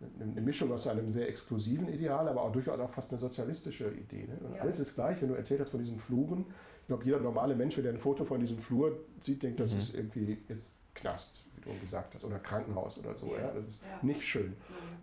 [0.00, 3.88] eine, eine Mischung aus einem sehr exklusiven Ideal, aber auch durchaus auch fast eine sozialistische
[3.90, 4.26] Idee.
[4.26, 4.38] Ne?
[4.46, 4.62] Und ja.
[4.62, 6.44] alles ist gleich, wenn du erzählt hast von diesen Fluren.
[6.82, 9.72] Ich glaube, jeder normale Mensch, wenn er ein Foto von diesem Flur sieht, denkt, das
[9.72, 9.78] mhm.
[9.78, 13.34] ist irgendwie jetzt Knast, wie du gesagt hast, oder Krankenhaus oder so.
[13.34, 13.42] Ja.
[13.42, 13.52] ja?
[13.52, 14.06] Das ist ja.
[14.06, 14.48] nicht schön.
[14.48, 14.54] Mhm.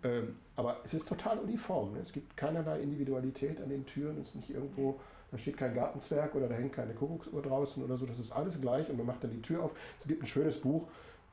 [0.04, 1.92] Ähm, aber es ist total uniform.
[1.94, 2.00] Ne?
[2.00, 4.20] Es gibt keinerlei Individualität an den Türen.
[4.20, 7.96] Es ist nicht irgendwo, da steht kein Gartenzwerg oder da hängt keine Kuckucksuhr draußen oder
[7.96, 8.06] so.
[8.06, 9.72] Das ist alles gleich und man macht dann die Tür auf.
[9.98, 10.88] Es gibt ein schönes Buch,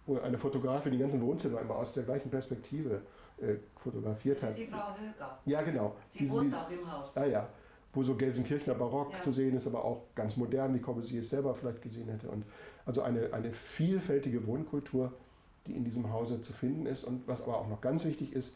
[0.05, 3.01] wo eine Fotografin die ganzen Wohnzimmer immer aus der gleichen Perspektive
[3.41, 4.57] äh, fotografiert hat.
[4.57, 5.39] Die Frau Höger.
[5.45, 5.95] Ja, genau.
[6.11, 7.17] Sie wohnt auch im Haus.
[7.17, 7.47] Ah ja,
[7.93, 9.21] wo so Gelsenkirchener Barock ja.
[9.21, 12.29] zu sehen ist, aber auch ganz modern, wie Corbusier es selber vielleicht gesehen hätte.
[12.29, 12.45] Und
[12.85, 15.11] also eine, eine vielfältige Wohnkultur,
[15.67, 17.03] die in diesem Hause zu finden ist.
[17.03, 18.55] Und was aber auch noch ganz wichtig ist,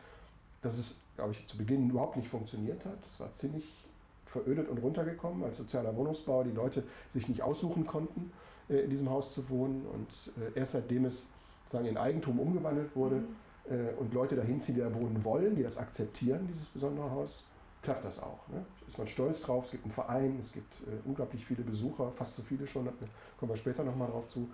[0.61, 2.97] dass es, glaube ich, zu Beginn überhaupt nicht funktioniert hat.
[3.11, 3.65] Es war ziemlich
[4.25, 6.43] verödet und runtergekommen als sozialer Wohnungsbau.
[6.43, 8.31] Die Leute sich nicht aussuchen konnten,
[8.69, 9.85] äh, in diesem Haus zu wohnen.
[9.85, 11.27] Und äh, erst seitdem es
[11.71, 13.35] sagen, in Eigentum umgewandelt wurde mhm.
[13.67, 17.45] Äh, und Leute dahin ziehen, die da wohnen wollen, die das akzeptieren, dieses besondere Haus,
[17.81, 18.47] klappt das auch.
[18.49, 18.63] Ne?
[18.87, 22.35] Ist man stolz drauf, es gibt einen Verein, es gibt äh, unglaublich viele Besucher, fast
[22.35, 22.91] so viele schon, da
[23.39, 24.49] kommen wir später nochmal drauf zu.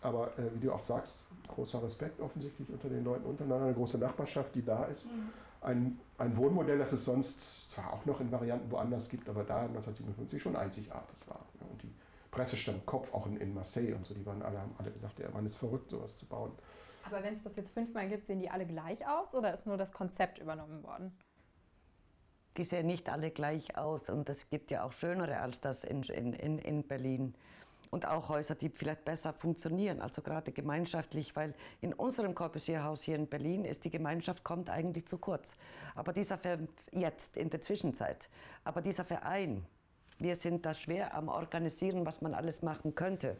[0.00, 3.98] Aber äh, wie du auch sagst, großer Respekt offensichtlich unter den Leuten untereinander, eine große
[3.98, 5.06] Nachbarschaft, die da ist.
[5.06, 5.30] Mhm.
[5.62, 9.60] Ein, ein Wohnmodell, das es sonst zwar auch noch in Varianten woanders gibt, aber da
[9.60, 11.40] 1957 schon einzigartig war.
[11.60, 11.66] Ne?
[11.70, 11.93] Und die
[12.34, 15.20] Presse stand Kopf, auch in, in Marseille und so, die waren alle, haben alle gesagt,
[15.20, 16.50] der Mann ist verrückt, sowas zu bauen.
[17.06, 19.76] Aber wenn es das jetzt fünfmal gibt, sehen die alle gleich aus oder ist nur
[19.76, 21.16] das Konzept übernommen worden?
[22.56, 26.02] Die sehen nicht alle gleich aus und es gibt ja auch schönere als das in,
[26.02, 27.34] in, in Berlin.
[27.90, 33.14] Und auch Häuser, die vielleicht besser funktionieren, also gerade gemeinschaftlich, weil in unserem Corbusier-Haus hier
[33.14, 35.56] in Berlin ist die Gemeinschaft kommt eigentlich zu kurz.
[35.94, 36.58] Aber dieser Ver
[36.90, 38.28] jetzt in der Zwischenzeit,
[38.64, 39.64] aber dieser Verein,
[40.18, 43.36] wir sind da schwer am Organisieren, was man alles machen könnte.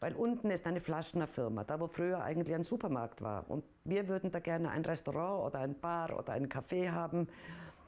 [0.00, 3.48] Weil unten ist eine Flaschner Firma, da wo früher eigentlich ein Supermarkt war.
[3.48, 7.28] Und wir würden da gerne ein Restaurant oder ein Bar oder ein Café haben,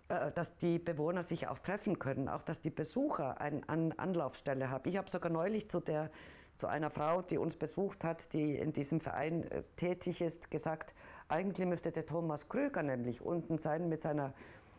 [0.09, 3.63] äh, dass die Bewohner sich auch treffen können, auch dass die Besucher eine
[3.99, 4.89] Anlaufstelle haben.
[4.89, 6.09] Ich habe sogar neulich zu, der,
[6.57, 10.95] zu einer Frau, die uns besucht hat, die in diesem Verein äh, tätig ist, gesagt,
[11.27, 14.35] eigentlich müsste der Thomas Krüger nämlich unten sein mit, seiner,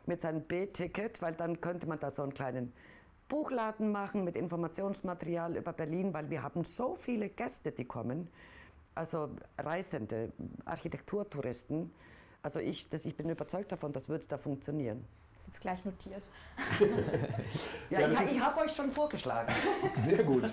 [0.06, 2.72] mit seinem B-Ticket, weil dann könnte man da so einen kleinen
[3.28, 8.30] Buchladen machen mit Informationsmaterial über Berlin, weil wir haben so viele Gäste, die kommen,
[8.94, 10.32] also Reisende,
[10.66, 11.92] Architekturtouristen.
[12.44, 15.06] Also ich, das, ich bin überzeugt davon, das würde da funktionieren.
[15.34, 16.28] Das ist jetzt gleich notiert.
[17.90, 19.54] ja, ja, ich, ich habe euch schon vorgeschlagen.
[19.98, 20.44] Sehr gut.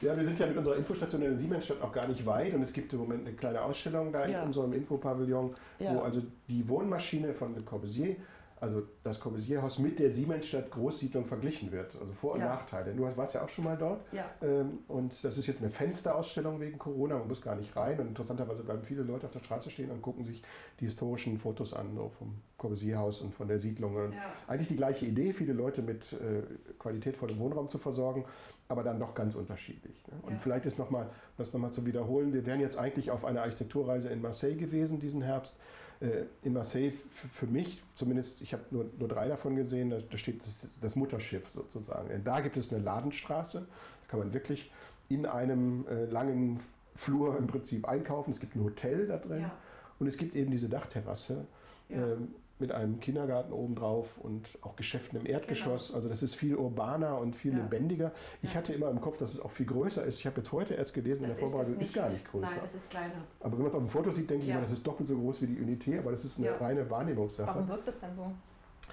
[0.00, 2.62] Ja, wir sind ja mit unserer Infostation in der Siemensstadt auch gar nicht weit und
[2.62, 4.40] es gibt im Moment eine kleine Ausstellung da ja.
[4.40, 5.94] in unserem Infopavillon, ja.
[5.94, 8.16] wo also die Wohnmaschine von Le Corbusier
[8.60, 11.96] also das Corbusier-Haus mit der Siemensstadt Großsiedlung verglichen wird.
[11.98, 12.48] Also Vor- und ja.
[12.48, 12.92] Nachteile.
[12.92, 14.00] Du warst ja auch schon mal dort.
[14.12, 14.26] Ja.
[14.42, 17.18] Ähm, und das ist jetzt eine Fensterausstellung wegen Corona.
[17.18, 17.98] Man muss gar nicht rein.
[17.98, 20.42] Und interessanterweise bleiben viele Leute auf der Straße stehen und gucken sich
[20.78, 23.94] die historischen Fotos an so vom Corbusier-Haus und von der Siedlung.
[23.94, 24.32] Ja.
[24.46, 26.42] Eigentlich die gleiche Idee, viele Leute mit äh,
[26.78, 28.26] qualitätvollem Wohnraum zu versorgen,
[28.68, 30.06] aber dann doch ganz unterschiedlich.
[30.06, 30.14] Ne?
[30.22, 30.38] Und ja.
[30.38, 34.20] vielleicht ist nochmal, das nochmal zu wiederholen, wir wären jetzt eigentlich auf einer Architekturreise in
[34.20, 35.56] Marseille gewesen diesen Herbst
[36.00, 40.44] äh, in Marseille für mich, zumindest, ich habe nur, nur drei davon gesehen, da, steht
[40.44, 42.08] das, das, Mutterschiff sozusagen.
[42.24, 44.70] Da gibt es eine Ladenstraße, da kann man wirklich
[45.08, 46.60] in einem äh, langen
[46.94, 48.30] Flur im Prinzip einkaufen.
[48.30, 49.52] Es gibt ein Hotel da drin ja.
[49.98, 51.46] und es gibt eben diese Dachterrasse.
[51.88, 52.12] Ja.
[52.12, 55.88] Ähm, mit einem Kindergarten obendrauf und auch Geschäften im Erdgeschoss.
[55.88, 55.96] Genau.
[55.96, 57.58] Also das ist viel urbaner und viel ja.
[57.58, 58.12] lebendiger.
[58.42, 58.58] Ich ja.
[58.58, 60.20] hatte immer im Kopf, dass es auch viel größer ist.
[60.20, 62.46] Ich habe jetzt heute erst gelesen, das in der Vorbereitung ist, ist, gar nicht größer.
[62.46, 63.14] Nein, das ist kleiner.
[63.40, 64.50] Aber wenn man es auf dem Foto sieht, denke ja.
[64.50, 66.88] ich mal, das ist doppelt so groß wie die Unité, aber das ist eine reine
[66.88, 67.48] Wahrnehmungssache.
[67.48, 68.30] Warum wirkt das denn so?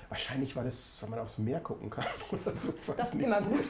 [0.09, 2.73] Wahrscheinlich, weil, das, weil man aufs Meer gucken kann oder so.
[2.95, 3.25] Das ist nicht.
[3.25, 3.65] immer gut.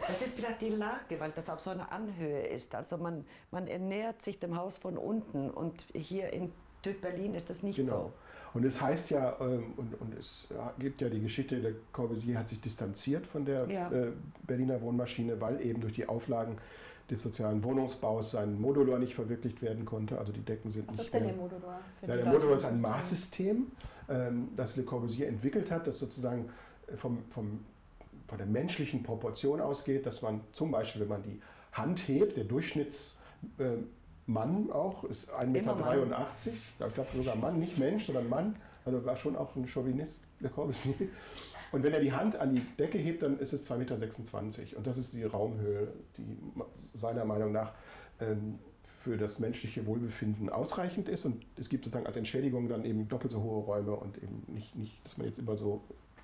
[0.00, 2.74] Das ist vielleicht die Lage, weil das auf so einer Anhöhe ist.
[2.74, 6.52] Also man, man ernährt sich dem Haus von unten und hier in
[7.02, 7.90] Berlin ist das nicht genau.
[7.90, 8.12] so.
[8.54, 12.48] Und es heißt ja, ähm, und, und es gibt ja die Geschichte, der Corbusier hat
[12.48, 13.90] sich distanziert von der ja.
[13.90, 14.12] Äh,
[14.46, 16.56] Berliner Wohnmaschine, weil eben durch die Auflagen
[17.10, 20.18] des sozialen Wohnungsbaus sein Modulor nicht verwirklicht werden konnte.
[20.18, 21.80] Also die Decken sind Was nicht ist denn der Modulor?
[22.06, 23.66] Ja, der Modulor ist ein Maßsystem,
[24.08, 26.50] ähm, das Le Corbusier entwickelt hat, das sozusagen
[26.96, 27.60] vom, vom,
[28.26, 31.40] von der menschlichen Proportion ausgeht, dass man zum Beispiel, wenn man die
[31.72, 33.18] Hand hebt, der Durchschnitts
[33.58, 33.76] äh,
[34.28, 36.28] Mann auch, ist 1,83 Meter.
[36.86, 38.56] Ich glaube sogar Mann, nicht Mensch, sondern Mann.
[38.84, 40.94] Also war schon auch ein Chauvinist, der Corbusier.
[41.72, 44.76] Und wenn er die Hand an die Decke hebt, dann ist es 2,26 Meter.
[44.76, 46.38] Und das ist die Raumhöhe, die
[46.74, 47.72] seiner Meinung nach
[48.20, 53.08] ähm, für das menschliche Wohlbefinden ausreichend ist und es gibt sozusagen als Entschädigung dann eben
[53.08, 55.82] doppelt so hohe Räume und eben nicht, nicht dass man jetzt immer so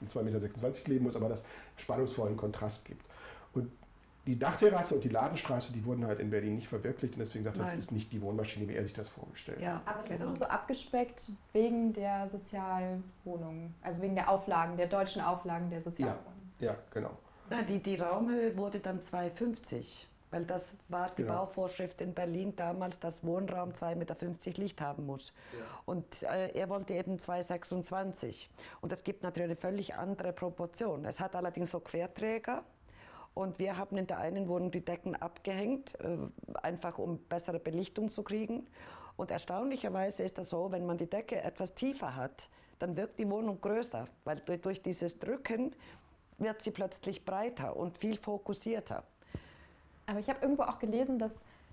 [0.09, 1.47] 2,26 Meter leben muss, aber dass es
[1.83, 3.03] spannungsvollen Kontrast gibt.
[3.53, 3.71] Und
[4.27, 7.59] die Dachterrasse und die Ladenstraße, die wurden halt in Berlin nicht verwirklicht und deswegen sagt
[7.59, 9.83] er, das ist nicht die Wohnmaschine, wie er sich das vorgestellt ja, hat.
[9.87, 10.29] Aber das genau.
[10.29, 16.53] wurde so abgespeckt wegen der Sozialwohnungen, also wegen der Auflagen, der deutschen Auflagen der Sozialwohnungen.
[16.61, 17.11] Ja, ja genau.
[17.51, 21.35] Na, die, die Raumhöhe wurde dann 2,50 weil das war die genau.
[21.35, 24.17] Bauvorschrift in Berlin damals, dass Wohnraum 2,50 Meter
[24.61, 25.33] Licht haben muss.
[25.53, 25.65] Ja.
[25.85, 28.49] Und äh, er wollte eben 2,26.
[28.81, 31.05] Und das gibt natürlich eine völlig andere Proportion.
[31.05, 32.65] Es hat allerdings so Querträger.
[33.35, 36.16] Und wir haben in der einen Wohnung die Decken abgehängt, äh,
[36.62, 38.66] einfach um bessere Belichtung zu kriegen.
[39.16, 43.29] Und erstaunlicherweise ist das so, wenn man die Decke etwas tiefer hat, dann wirkt die
[43.29, 45.75] Wohnung größer, weil durch dieses Drücken
[46.38, 49.05] wird sie plötzlich breiter und viel fokussierter.
[50.07, 51.33] Aber ich habe irgendwo auch gelesen, dass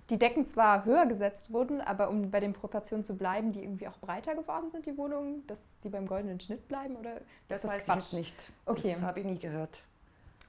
[0.09, 3.87] die Decken zwar höher gesetzt wurden, aber um bei den Proportionen zu bleiben, die irgendwie
[3.87, 6.95] auch breiter geworden sind, die Wohnungen, dass sie beim goldenen Schnitt bleiben?
[6.95, 8.07] Oder das, das weiß Quatsch?
[8.07, 8.51] ich nicht.
[8.65, 8.93] Okay.
[8.93, 9.81] Das habe ich nie gehört.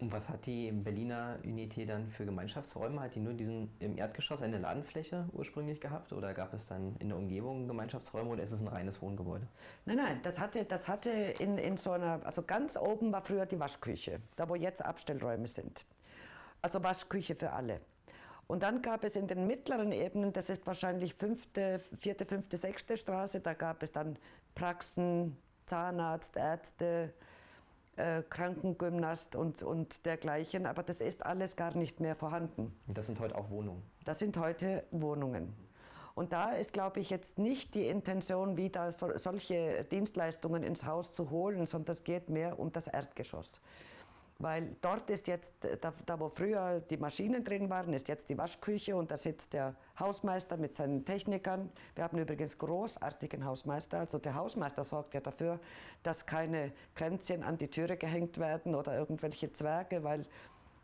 [0.02, 3.00] Und was hat die Berliner Unité dann für Gemeinschaftsräume?
[3.00, 7.10] Hat die nur diesen im Erdgeschoss eine Ladenfläche ursprünglich gehabt oder gab es dann in
[7.10, 9.46] der Umgebung Gemeinschaftsräume oder ist es ein reines Wohngebäude?
[9.84, 13.46] Nein, nein, das hatte, das hatte in, in so einer, also ganz oben war früher
[13.46, 15.84] die Waschküche, da wo jetzt Abstellräume sind.
[16.62, 17.80] Also Waschküche für alle.
[18.48, 22.96] Und dann gab es in den mittleren Ebenen, das ist wahrscheinlich fünfte, vierte, fünfte, sechste
[22.96, 24.18] Straße, da gab es dann
[24.56, 25.36] Praxen,
[25.66, 27.14] Zahnarzt, Ärzte,
[27.96, 30.66] äh, Krankengymnast und, und dergleichen.
[30.66, 32.72] Aber das ist alles gar nicht mehr vorhanden.
[32.86, 33.82] Das sind heute auch Wohnungen?
[34.04, 35.54] Das sind heute Wohnungen.
[36.14, 41.10] Und da ist, glaube ich, jetzt nicht die Intention, wieder so, solche Dienstleistungen ins Haus
[41.10, 43.60] zu holen, sondern es geht mehr um das Erdgeschoss.
[44.38, 48.36] Weil dort ist jetzt, da, da, wo früher die Maschinen drin waren, ist jetzt die
[48.36, 51.70] Waschküche und da sitzt der Hausmeister mit seinen Technikern.
[51.94, 54.00] Wir haben übrigens großartigen Hausmeister.
[54.00, 55.60] Also der Hausmeister sorgt ja dafür,
[56.02, 60.26] dass keine Kränzchen an die Türe gehängt werden oder irgendwelche Zwerge, weil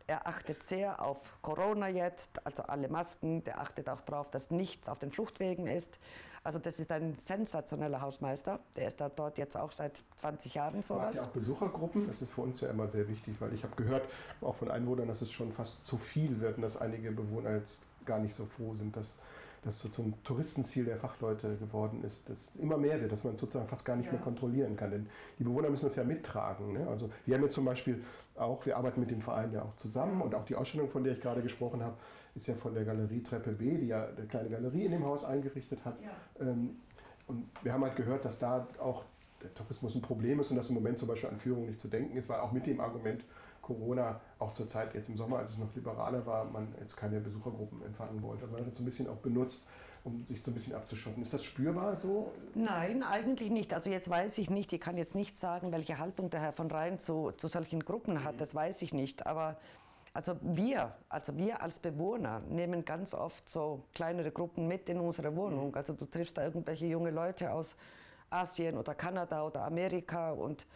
[0.07, 3.43] er achtet sehr auf Corona jetzt, also alle Masken.
[3.43, 5.99] Der achtet auch darauf, dass nichts auf den Fluchtwegen ist.
[6.43, 8.59] Also das ist ein sensationeller Hausmeister.
[8.75, 11.15] Der ist da dort jetzt auch seit 20 Jahren sowas.
[11.15, 12.07] Ja auch Besuchergruppen.
[12.07, 14.07] Das ist für uns ja immer sehr wichtig, weil ich habe gehört,
[14.41, 17.81] auch von Einwohnern, dass es schon fast zu viel wird und dass einige Bewohner jetzt
[18.05, 19.19] gar nicht so froh sind, dass
[19.63, 23.67] das so zum Touristenziel der Fachleute geworden ist, das immer mehr wird, dass man sozusagen
[23.67, 24.13] fast gar nicht ja.
[24.13, 24.91] mehr kontrollieren kann.
[24.91, 26.73] Denn die Bewohner müssen das ja mittragen.
[26.73, 26.87] Ne?
[26.87, 28.03] Also wir haben jetzt zum Beispiel
[28.35, 31.13] auch, wir arbeiten mit dem Verein ja auch zusammen und auch die Ausstellung, von der
[31.13, 31.97] ich gerade gesprochen habe,
[32.35, 35.23] ist ja von der Galerie Treppe B, die ja eine kleine Galerie in dem Haus
[35.23, 35.97] eingerichtet hat.
[36.01, 36.47] Ja.
[36.47, 36.77] Ähm,
[37.27, 39.03] und wir haben halt gehört, dass da auch
[39.41, 41.87] der Tourismus ein Problem ist und dass im Moment zum Beispiel an Führung nicht zu
[41.87, 43.23] denken ist, weil auch mit dem Argument
[43.61, 47.19] Corona, auch zur Zeit jetzt im Sommer, als es noch liberaler war, man jetzt keine
[47.19, 48.47] Besuchergruppen empfangen wollte.
[48.47, 49.61] Man hat das so ein bisschen auch benutzt,
[50.03, 51.21] um sich so ein bisschen abzuschotten.
[51.21, 52.31] Ist das spürbar so?
[52.55, 53.73] Nein, eigentlich nicht.
[53.73, 56.71] Also jetzt weiß ich nicht, ich kann jetzt nicht sagen, welche Haltung der Herr von
[56.71, 58.39] Rhein zu, zu solchen Gruppen hat, mhm.
[58.39, 59.27] das weiß ich nicht.
[59.27, 59.57] Aber
[60.19, 65.33] also wir, also wir als Bewohner nehmen ganz oft so kleinere Gruppen mit in unsere
[65.33, 65.73] Wohnung.
[65.77, 67.77] Also du triffst da irgendwelche junge Leute aus
[68.29, 70.67] Asien oder Kanada oder Amerika und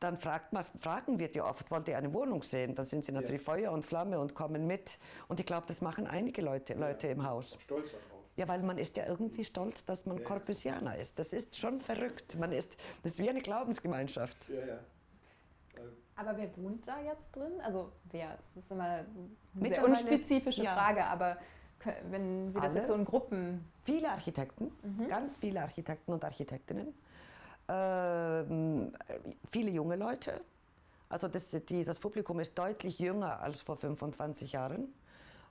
[0.00, 2.74] dann fragt man, fragen wir die oft, wollt ihr eine Wohnung sehen?
[2.74, 3.52] Dann sind sie natürlich ja.
[3.52, 4.98] Feuer und Flamme und kommen mit.
[5.28, 7.58] Und ich glaube, das machen einige Leute, Leute ja, im Haus.
[7.60, 8.24] Stolz darauf.
[8.36, 10.24] Ja, weil man ist ja irgendwie stolz, dass man ja.
[10.24, 11.18] Korpusianer ist.
[11.18, 12.38] Das ist schon verrückt.
[12.38, 14.48] Man ist, das ist wie eine Glaubensgemeinschaft.
[14.48, 14.78] Ja, ja.
[16.16, 17.60] Aber wer wohnt da jetzt drin?
[17.62, 18.36] Also wer?
[18.36, 19.04] Das ist immer
[19.58, 20.74] eine sehr unspezifische ja.
[20.74, 21.36] Frage, aber
[22.10, 22.78] wenn Sie das Alle?
[22.78, 23.64] jetzt so in Gruppen...
[23.84, 25.08] Viele Architekten, mhm.
[25.08, 26.94] ganz viele Architekten und Architektinnen.
[27.68, 28.92] Ähm,
[29.50, 30.40] viele junge Leute.
[31.08, 34.92] Also das, die, das Publikum ist deutlich jünger als vor 25 Jahren.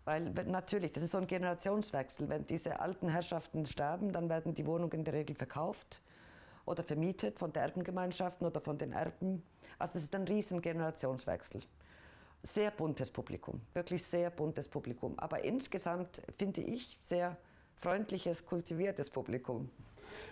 [0.05, 2.27] Weil natürlich, das ist so ein Generationswechsel.
[2.27, 6.01] Wenn diese alten Herrschaften sterben, dann werden die Wohnungen in der Regel verkauft
[6.65, 9.43] oder vermietet von der Erbengemeinschaften oder von den Erben.
[9.80, 11.62] Also das ist ein riesen Generationswechsel.
[12.43, 15.17] Sehr buntes Publikum, wirklich sehr buntes Publikum.
[15.17, 17.38] Aber insgesamt finde ich sehr
[17.76, 19.69] freundliches, kultiviertes Publikum.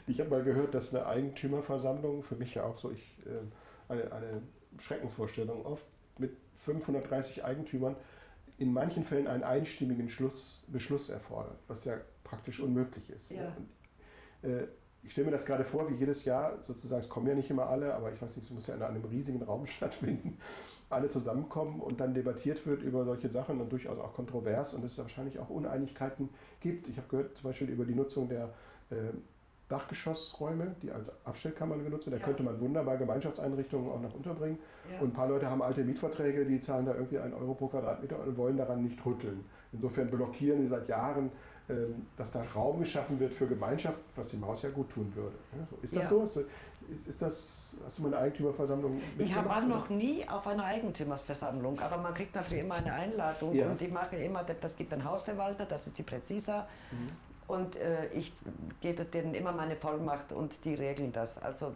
[0.07, 4.11] Ich habe mal gehört, dass eine Eigentümerversammlung, für mich ja auch so ich, äh, eine,
[4.11, 4.41] eine
[4.79, 5.85] Schreckensvorstellung oft,
[6.17, 7.95] mit 530 Eigentümern
[8.57, 13.31] in manchen Fällen einen einstimmigen Schluss, Beschluss erfordert, was ja praktisch unmöglich ist.
[13.31, 13.55] Ja.
[14.43, 14.67] Und, äh,
[15.03, 17.67] ich stelle mir das gerade vor, wie jedes Jahr sozusagen, es kommen ja nicht immer
[17.67, 20.37] alle, aber ich weiß nicht, es muss ja in einem riesigen Raum stattfinden,
[20.89, 24.97] alle zusammenkommen und dann debattiert wird über solche Sachen und durchaus auch kontrovers und es
[24.97, 26.87] wahrscheinlich auch Uneinigkeiten gibt.
[26.87, 28.53] Ich habe gehört zum Beispiel über die Nutzung der
[28.89, 28.95] äh,
[29.71, 32.19] Dachgeschossräume, die als Abstellkammern genutzt werden.
[32.19, 32.25] Da ja.
[32.25, 34.59] könnte man wunderbar Gemeinschaftseinrichtungen auch noch unterbringen.
[34.91, 34.99] Ja.
[34.99, 38.19] Und ein paar Leute haben alte Mietverträge, die zahlen da irgendwie einen Euro pro Quadratmeter
[38.19, 39.45] und wollen daran nicht rütteln.
[39.71, 41.31] Insofern blockieren sie seit Jahren
[42.17, 45.35] dass da Raum geschaffen wird für Gemeinschaft, was dem Haus ja gut tun würde.
[45.81, 46.09] Ist das Ja.
[46.09, 46.23] so?
[46.91, 51.79] Ist, ist das, hast du mal eine Eigentümerversammlung Ich war noch nie auf einer Eigentümerversammlung,
[51.79, 53.67] aber man kriegt natürlich immer eine Einladung Ja.
[53.69, 57.09] und die machen immer, das gibt einen Hausverwalter, das ist die Präzisa Mhm.
[57.47, 58.33] und äh, ich
[58.81, 61.37] gebe denen immer meine Vollmacht und die regeln das.
[61.37, 61.73] Also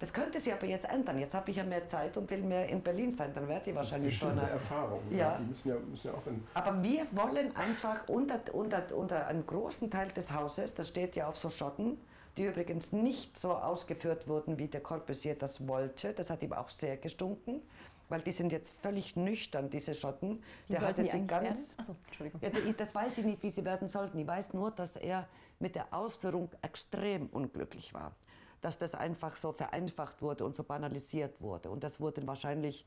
[0.00, 1.18] das könnte sich aber jetzt ändern.
[1.18, 3.76] Jetzt habe ich ja mehr Zeit und will mehr in Berlin sein, dann werde ich
[3.76, 4.30] Das ist wahrscheinlich schon.
[4.30, 5.00] bestimmt eine Erfahrung.
[5.10, 5.36] Ja.
[5.38, 6.42] Die müssen ja, müssen ja auch in.
[6.54, 11.28] Aber wir wollen einfach unter, unter, unter einem großen Teil des Hauses, das steht ja
[11.28, 11.98] auf so Schotten,
[12.38, 16.14] die übrigens nicht so ausgeführt wurden, wie der Corbusier das wollte.
[16.14, 17.60] Das hat ihm auch sehr gestunken,
[18.08, 20.42] weil die sind jetzt völlig nüchtern, diese Schotten.
[20.66, 21.74] Wie der sollten hatte die sie ganz.
[21.76, 22.40] Achso, Entschuldigung.
[22.42, 24.18] Ja, das weiß ich nicht, wie sie werden sollten.
[24.18, 28.14] Ich weiß nur, dass er mit der Ausführung extrem unglücklich war.
[28.60, 31.70] Dass das einfach so vereinfacht wurde und so banalisiert wurde.
[31.70, 32.84] Und das wurde wahrscheinlich,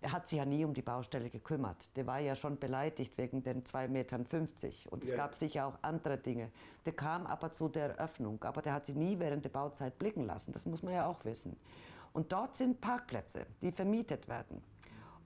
[0.00, 1.94] er hat sich ja nie um die Baustelle gekümmert.
[1.96, 4.26] Der war ja schon beleidigt wegen den 2,50 Metern.
[4.90, 5.16] Und es Ja.
[5.16, 6.50] gab sicher auch andere Dinge.
[6.86, 10.24] Der kam aber zu der Eröffnung, aber der hat sie nie während der Bauzeit blicken
[10.24, 10.52] lassen.
[10.52, 11.56] Das muss man ja auch wissen.
[12.14, 14.62] Und dort sind Parkplätze, die vermietet werden.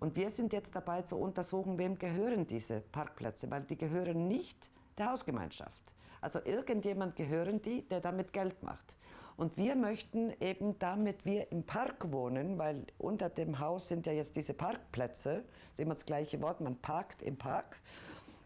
[0.00, 4.72] Und wir sind jetzt dabei zu untersuchen, wem gehören diese Parkplätze, weil die gehören nicht
[4.98, 5.94] der Hausgemeinschaft.
[6.20, 8.96] Also irgendjemand gehören die, der damit Geld macht.
[9.42, 14.12] Und wir möchten eben, damit wir im Park wohnen, weil unter dem Haus sind ja
[14.12, 17.80] jetzt diese Parkplätze, ist immer das gleiche Wort, man parkt im Park.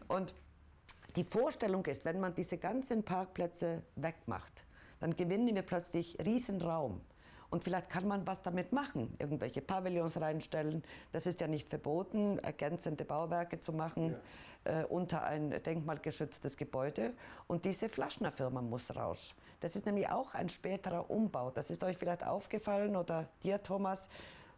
[0.07, 0.33] Und
[1.15, 4.65] die Vorstellung ist, wenn man diese ganzen Parkplätze wegmacht,
[4.99, 6.99] dann gewinnen wir plötzlich Riesenraum.
[7.51, 10.81] Und vielleicht kann man was damit machen, irgendwelche Pavillons reinstellen.
[11.11, 14.15] Das ist ja nicht verboten, ergänzende Bauwerke zu machen
[14.63, 17.13] äh, unter ein denkmalgeschütztes Gebäude.
[17.45, 19.35] Und diese Flaschner-Firma muss raus.
[19.59, 21.51] Das ist nämlich auch ein späterer Umbau.
[21.51, 24.09] Das ist euch vielleicht aufgefallen oder dir, Thomas.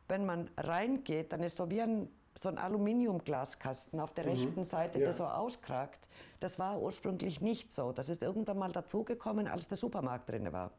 [0.07, 4.99] Wenn man reingeht, dann ist so wie ein, so ein Aluminiumglaskasten auf der rechten Seite,
[4.99, 5.05] Ja.
[5.05, 6.09] der so auskragt.
[6.39, 7.91] Das war ursprünglich nicht so.
[7.91, 10.71] Das ist irgendwann mal dazugekommen, als der Supermarkt drin war.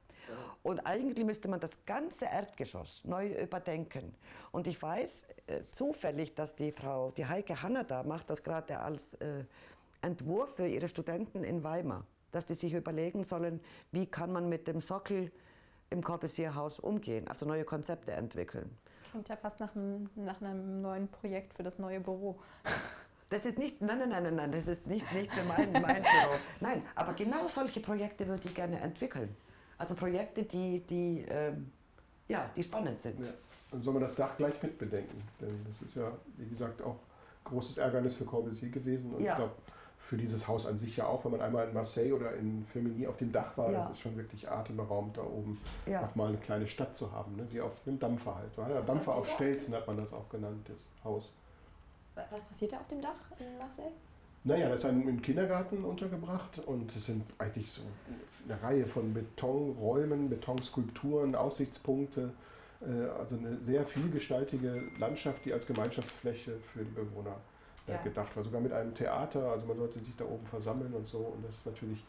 [0.63, 4.15] Und eigentlich müsste man das ganze Erdgeschoss neu überdenken.
[4.53, 8.79] Und ich weiß äh, zufällig, dass die Frau, die Heike Hanna da macht das gerade
[8.79, 9.45] als äh,
[10.03, 13.61] Entwurf für ihre Studenten in Weimar, dass die sich überlegen sollen,
[13.93, 15.31] wie kann man mit dem Sockel
[15.91, 18.71] im Corbusier-Haus umgehen, also neue Konzepte entwickeln.
[19.11, 22.39] Klingt ja fast nach einem, nach einem neuen Projekt für das neue Büro.
[23.29, 26.03] Das ist nicht, nein, nein, nein, nein, nein, das ist nicht, nicht für mein, mein
[26.03, 26.35] Büro.
[26.61, 29.35] Nein, aber genau solche Projekte würde ich gerne entwickeln.
[29.79, 31.73] Also Projekte, die, die, ähm,
[32.29, 33.25] ja, die spannend sind.
[33.27, 33.33] Ja.
[33.71, 35.23] Dann soll man das Dach gleich mitbedenken.
[35.41, 36.97] Denn das ist ja, wie gesagt, auch
[37.45, 39.15] großes Ärgernis für Corbusier gewesen.
[39.15, 39.33] Und Ja.
[39.33, 39.55] ich glaube,
[40.11, 43.07] für dieses Haus an sich ja auch, wenn man einmal in Marseille oder in Firminy
[43.07, 43.79] auf dem Dach war, Ja.
[43.79, 46.03] das ist schon wirklich atemberaubend, da oben Ja.
[46.03, 47.47] nochmal eine kleine Stadt zu haben, ne?
[47.53, 48.51] wie auf einem Dampfer halt.
[48.57, 51.31] Ja, Dampfer auf Stelzen hat man das auch genannt, das Haus.
[52.17, 53.93] Was passiert da auf dem Dach in Marseille?
[54.43, 57.83] Naja, da ist ein, Kindergarten untergebracht und es sind eigentlich so
[58.49, 62.33] eine Reihe von Betonräumen, Betonskulpturen, Aussichtspunkte,
[62.81, 67.37] äh, also eine sehr vielgestaltige Landschaft, die als Gemeinschaftsfläche für die Bewohner
[67.87, 67.97] Ja.
[68.03, 68.45] gedacht war.
[68.45, 71.19] Sogar mit einem Theater, also man sollte sich da oben versammeln und so.
[71.19, 72.05] Und das ist natürlich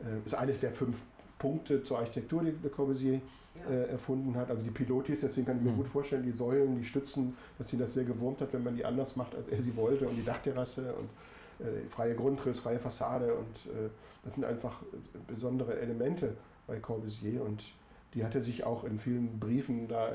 [0.00, 1.02] äh, ist eines der fünf
[1.38, 3.20] Punkte zur Architektur, die Le Corbusier
[3.68, 4.50] äh, erfunden hat.
[4.50, 5.76] Also die Pilotis, deswegen kann ich mir Mhm.
[5.78, 8.84] gut vorstellen, die Säulen, die Stützen, dass sie das sehr gewurmt hat, wenn man die
[8.84, 10.06] anders macht, als er sie wollte.
[10.08, 13.34] Und die Dachterrasse und äh, freie Grundriss, freie Fassade.
[13.34, 13.88] Und äh,
[14.24, 14.86] das sind einfach äh,
[15.26, 17.42] besondere Elemente bei Corbusier.
[17.42, 17.64] Und
[18.14, 20.08] die hat er sich auch in vielen Briefen da,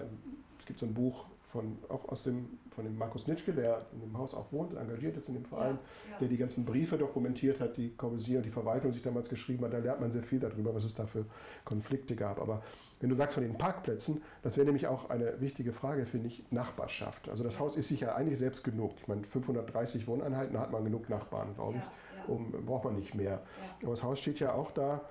[0.60, 4.00] es gibt so ein Buch von, auch aus dem, von dem Markus Nitschke, der in
[4.02, 5.78] dem Haus auch wohnt, engagiert ist in dem Verein,
[6.20, 9.74] der die ganzen Briefe dokumentiert hat, die Corbusier und die Verwaltung sich damals geschrieben hat.
[9.74, 11.26] Da lernt man sehr viel darüber, was es da für
[11.66, 12.40] Konflikte gab.
[12.40, 12.62] Aber
[13.02, 16.44] wenn du sagst von den Parkplätzen, das wäre nämlich auch eine wichtige Frage, finde ich,
[16.52, 17.30] Nachbarschaft.
[17.30, 18.94] Also das Haus ist sich ja eigentlich selbst genug.
[18.98, 22.30] Ich meine, 530 Wohneinheiten, da hat man genug Nachbarn, glaube ich.
[22.30, 23.42] Um, braucht man nicht mehr.
[23.82, 25.02] Aber das Haus steht ja auch da,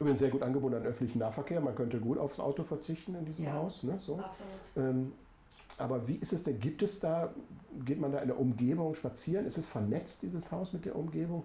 [0.00, 1.60] übrigens sehr gut angebunden an öffentlichen Nahverkehr.
[1.60, 3.52] Man könnte gut aufs Auto verzichten in diesem Ja.
[3.52, 3.82] Haus.
[3.82, 3.98] Ne?
[3.98, 4.16] So.
[4.16, 4.50] Absolut.
[4.76, 5.12] Ähm,
[5.78, 6.60] aber wie ist es denn?
[6.60, 7.32] Gibt es da,
[7.84, 9.46] geht man da in der Umgebung spazieren?
[9.46, 11.44] Ist es vernetzt, dieses Haus mit der Umgebung?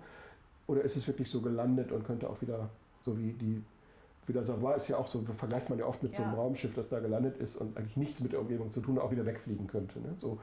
[0.68, 2.70] Oder ist es wirklich so gelandet und könnte auch wieder,
[3.02, 3.64] so wie die,
[4.28, 6.38] wie der Savoy ist ja auch so, vergleicht man ja oft mit so einem Ja.
[6.38, 9.26] Raumschiff, das da gelandet ist und eigentlich nichts mit der Umgebung zu tun auch wieder
[9.26, 10.00] wegfliegen könnte.
[10.00, 10.14] Ne?
[10.18, 10.38] So,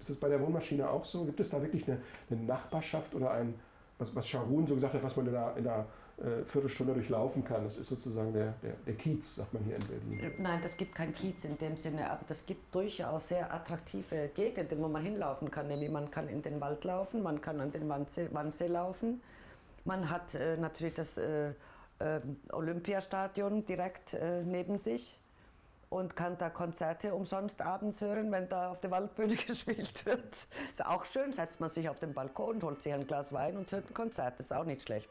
[0.00, 1.24] ist es bei der Wohnmaschine auch so?
[1.24, 1.98] Gibt es da wirklich eine,
[2.30, 3.54] eine Nachbarschaft oder ein,
[3.98, 5.86] was, was Sharon so gesagt hat, was man in einer, in einer
[6.18, 7.64] äh, Viertelstunde durchlaufen kann?
[7.64, 10.32] Das ist sozusagen der, der, der Kiez, sagt man hier in Berlin.
[10.38, 14.82] Nein, das gibt kein Kiez in dem Sinne, aber das gibt durchaus sehr attraktive Gegenden,
[14.82, 15.68] wo man hinlaufen kann.
[15.68, 19.20] Nämlich man kann in den Wald laufen, man kann an den Wannsee, Wannsee laufen.
[19.84, 21.50] Man hat äh, natürlich das äh,
[21.98, 25.18] äh, Olympiastadion direkt äh, neben sich.
[25.88, 30.34] und kann da Konzerte umsonst abends hören, wenn da auf der Waldbühne gespielt wird.
[30.72, 33.70] Ist auch schön, setzt man sich auf den Balkon, holt sich ein Glas Wein und
[33.70, 35.10] hört ein Konzert, ist auch nicht schlecht.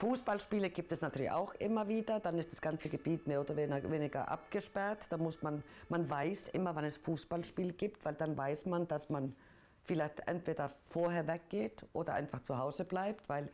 [0.00, 4.28] Fußballspiele gibt es natürlich auch immer wieder, dann ist das ganze Gebiet mehr oder weniger
[4.28, 5.06] abgesperrt.
[5.10, 9.10] Da muss man, man weiß immer, wann es Fußballspiel gibt, weil dann weiß man, dass
[9.10, 9.36] man
[9.84, 13.50] vielleicht entweder vorher weggeht oder einfach zu Hause bleibt, weil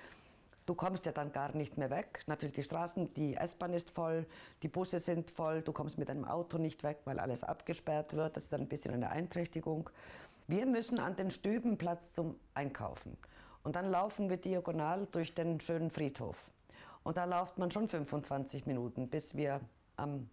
[0.67, 2.25] Du kommst ja dann gar nicht mehr weg.
[2.27, 4.27] Natürlich die Straßen, die S-Bahn ist voll,
[4.65, 8.37] die Busse sind voll, du kommst mit deinem Auto nicht weg, weil alles abgesperrt wird.
[8.37, 9.89] Das ist dann ein bisschen eine Einträchtigung.
[10.49, 13.17] Wir müssen an den Stübenplatz zum Einkaufen.
[13.67, 16.53] Und dann laufen wir diagonal durch den schönen Friedhof.
[17.03, 19.61] Und da läuft man schon 25 Minuten, bis wir
[19.97, 20.31] am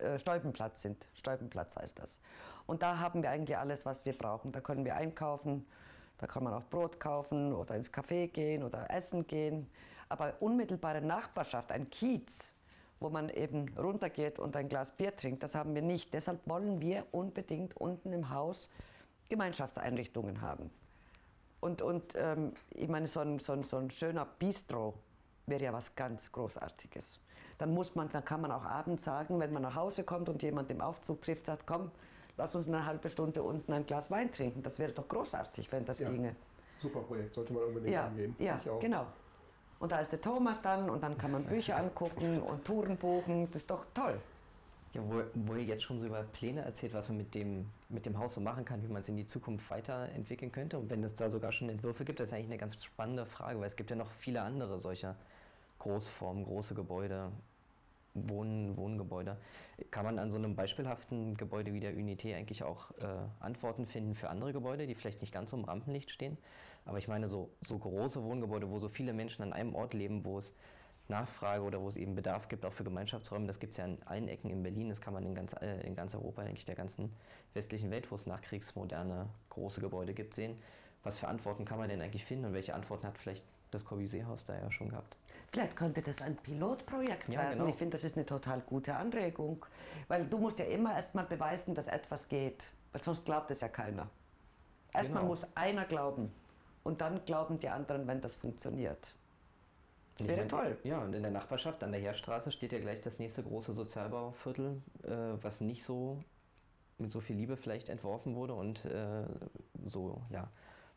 [0.00, 1.08] äh, Stolpenplatz sind.
[1.14, 2.18] Stolpenplatz heißt das.
[2.66, 4.50] Und da haben wir eigentlich alles, was wir brauchen.
[4.50, 5.64] Da können wir einkaufen,
[6.18, 9.70] da kann man auch Brot kaufen oder ins Café gehen oder essen gehen.
[10.08, 12.54] Aber unmittelbare Nachbarschaft, ein Kiez,
[12.98, 16.12] wo man eben runtergeht und ein Glas Bier trinkt, das haben wir nicht.
[16.12, 18.68] Deshalb wollen wir unbedingt unten im Haus
[19.28, 20.72] Gemeinschaftseinrichtungen haben.
[21.64, 24.92] Und, und ähm, ich meine, so ein, so, ein, so ein schöner Bistro
[25.46, 27.20] wäre ja was ganz Großartiges.
[27.56, 30.42] Dann, muss man, dann kann man auch abends sagen, wenn man nach Hause kommt und
[30.42, 31.90] jemand im Aufzug trifft, sagt, komm,
[32.36, 34.62] lass uns eine halbe Stunde unten ein Glas Wein trinken.
[34.62, 36.10] Das wäre doch großartig, wenn das ja.
[36.10, 36.36] ginge.
[36.82, 38.36] Super Projekt, sollte man unbedingt ja, angehen.
[38.38, 39.06] Ja, genau.
[39.78, 43.46] Und da ist der Thomas dann und dann kann man Bücher angucken und Touren buchen.
[43.46, 44.20] Das ist doch toll.
[44.94, 48.06] Ja, wo, wo ihr jetzt schon so über Pläne erzählt, was man mit dem, mit
[48.06, 50.78] dem Haus so machen kann, wie man es in die Zukunft weiterentwickeln könnte.
[50.78, 53.58] Und wenn es da sogar schon Entwürfe gibt, das ist eigentlich eine ganz spannende Frage,
[53.58, 55.16] weil es gibt ja noch viele andere solcher
[55.80, 57.32] Großformen, große Gebäude,
[58.14, 59.36] Wohn Wohngebäude.
[59.90, 63.06] Kann man an so einem beispielhaften Gebäude wie der Unité eigentlich auch äh,
[63.40, 66.38] Antworten finden für andere Gebäude, die vielleicht nicht ganz so im Rampenlicht stehen?
[66.84, 70.24] Aber ich meine, so, so große Wohngebäude, wo so viele Menschen an einem Ort leben,
[70.24, 70.54] wo es
[71.08, 74.02] Nachfrage oder wo es eben Bedarf gibt, auch für Gemeinschaftsräume, das gibt es ja in
[74.04, 76.74] allen Ecken in Berlin, das kann man in ganz, äh, in ganz Europa, eigentlich der
[76.74, 77.12] ganzen
[77.52, 80.56] westlichen Welt, wo es nachkriegsmoderne große Gebäude gibt, sehen.
[81.02, 84.46] Was für Antworten kann man denn eigentlich finden und welche Antworten hat vielleicht das Corbusier-Haus
[84.46, 85.16] da ja schon gehabt.
[85.52, 87.58] Vielleicht könnte das ein Pilotprojekt ja, werden.
[87.58, 87.70] Genau.
[87.70, 89.66] Ich finde, das ist eine total gute Anregung.
[90.08, 92.68] Weil du musst ja immer erst mal beweisen, dass etwas geht.
[92.92, 94.08] Weil sonst glaubt es ja keiner.
[94.92, 95.30] Erstmal genau.
[95.30, 96.32] muss einer glauben.
[96.84, 99.14] Und dann glauben die anderen, wenn das funktioniert.
[100.18, 100.76] Das wäre toll.
[100.84, 104.80] Ja, und in der Nachbarschaft an der Heerstraße steht ja gleich das nächste große Sozialbauviertel,
[105.02, 105.10] äh,
[105.42, 106.22] was nicht so
[106.98, 109.24] mit so viel Liebe vielleicht entworfen wurde und äh,
[109.86, 110.48] so, ja,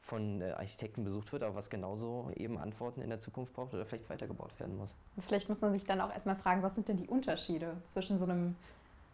[0.02, 3.86] von äh, Architekten besucht wird, aber was genauso eben Antworten in der Zukunft braucht oder
[3.86, 4.94] vielleicht weitergebaut werden muss.
[5.20, 8.24] Vielleicht muss man sich dann auch erstmal fragen, was sind denn die Unterschiede zwischen so
[8.24, 8.56] einem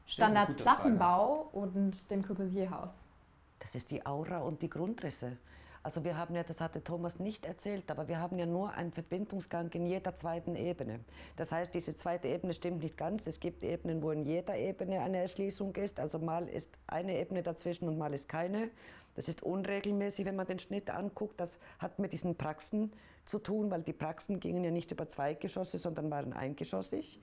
[0.05, 3.05] Standard-Plattenbau und dem Corbusier-Haus?
[3.59, 5.37] Das ist die Aura und die Grundrisse.
[5.83, 8.93] Also wir haben ja, das hatte Thomas nicht erzählt, aber wir haben ja nur einen
[8.93, 11.01] Verbindungsgang in jeder zweiten Ebene.
[11.35, 13.27] Das heißt, diese zweite Ebene stimmt nicht ganz.
[13.27, 15.99] Es gibt Ebenen, wo in jeder Ebene eine Erschließung ist.
[15.99, 18.69] Also mal ist eine Ebene dazwischen und mal ist keine.
[19.15, 21.37] Das ist unregelmäßig, wenn man den Schnitt anguckt.
[21.39, 22.93] Das hat mit diesen Praxen
[23.25, 27.19] zu tun, weil die Praxen gingen ja nicht über zwei Geschosse, sondern waren eingeschossig.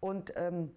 [0.00, 0.70] Und ähm,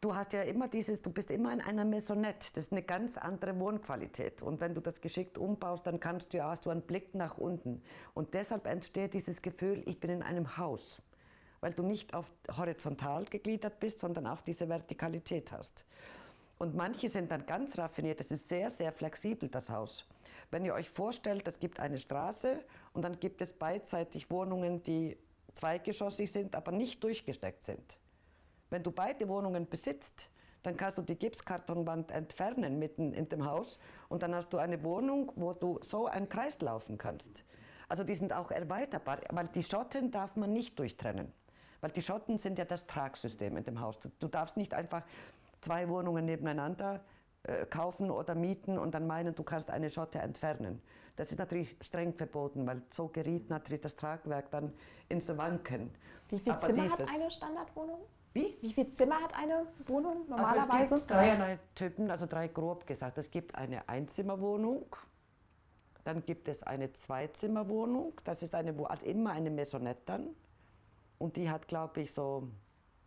[0.00, 2.50] du hast ja immer dieses, du bist immer in einer Maisonette.
[2.54, 4.42] Das ist eine ganz andere Wohnqualität.
[4.42, 7.38] Und wenn du das geschickt umbaust, dann kannst du ja, hast du einen Blick nach
[7.38, 7.82] unten.
[8.14, 11.02] Und deshalb entsteht dieses Gefühl, ich bin in einem Haus.
[11.60, 15.84] Weil du nicht auf horizontal gegliedert bist, sondern auch diese Vertikalität hast.
[16.56, 18.20] Und manche sind dann ganz raffiniert.
[18.20, 20.06] Das ist sehr, sehr flexibel, das Haus.
[20.50, 25.16] Wenn ihr euch vorstellt, es gibt eine Straße und dann gibt es beidseitig Wohnungen, die
[25.52, 27.98] zweigeschossig sind, aber nicht durchgesteckt sind.
[28.70, 30.30] Wenn du beide Wohnungen besitzt,
[30.62, 34.82] dann kannst du die Gipskartonwand entfernen mitten in dem Haus und dann hast du eine
[34.84, 37.44] Wohnung, wo du so einen Kreis laufen kannst.
[37.88, 41.32] Also die sind auch erweiterbar, weil die Schotten darf man nicht durchtrennen.
[41.80, 43.98] Weil die Schotten sind ja das Tragsystem in dem Haus.
[44.18, 45.02] Du darfst nicht einfach
[45.60, 47.00] zwei Wohnungen nebeneinander
[47.42, 50.82] äh, kaufen oder mieten und dann meinen, du kannst eine Schotte entfernen.
[51.16, 54.72] Das ist natürlich streng verboten, weil so geriet natürlich das Tragwerk dann
[55.08, 55.90] ins Wanken.
[56.28, 58.00] Wie viele Zimmer dieses, hat eine Standardwohnung?
[58.32, 58.56] Wie?
[58.60, 60.70] Wie viele Zimmer hat eine Wohnung normalerweise?
[60.70, 63.18] Also es gibt dreierlei Typen, also drei grob gesagt.
[63.18, 64.86] Es gibt eine Einzimmerwohnung,
[66.04, 70.28] dann gibt es eine Zweizimmerwohnung, das ist eine, wo hat immer eine Maisonette dann.
[71.18, 72.48] Und die hat, glaube ich, so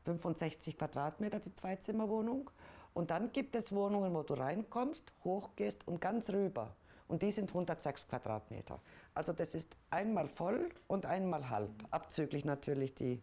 [0.05, 2.49] 65 Quadratmeter, die Zweizimmerwohnung.
[2.93, 6.75] Und dann gibt es Wohnungen, wo du reinkommst, hochgehst und ganz rüber.
[7.07, 8.79] Und die sind 106 Quadratmeter.
[9.13, 13.21] Also das ist einmal voll und einmal halb, abzüglich natürlich die.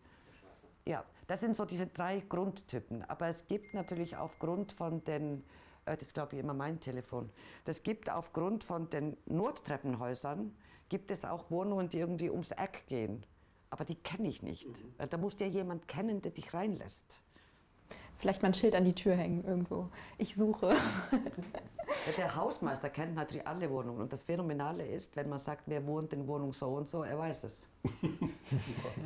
[0.87, 3.05] Ja, das sind so diese drei Grundtypen.
[3.05, 5.45] Aber es gibt natürlich aufgrund von den,
[5.85, 7.31] äh, das glaube ich immer mein Telefon,
[7.65, 10.55] das gibt aufgrund von den Nottreppenhäusern,
[10.89, 13.25] gibt es auch Wohnungen, die irgendwie ums Eck gehen
[13.71, 14.67] aber die kenne ich nicht.
[14.67, 15.09] Mhm.
[15.09, 17.23] Da muss ja jemand kennen, der dich reinlässt.
[18.17, 19.89] Vielleicht mal ein Schild an die Tür hängen irgendwo.
[20.19, 20.77] Ich suche.
[22.17, 26.13] Der Hausmeister kennt natürlich alle Wohnungen und das Phänomenale ist, wenn man sagt, wer wohnt
[26.13, 27.67] in Wohnung so und so, er weiß es.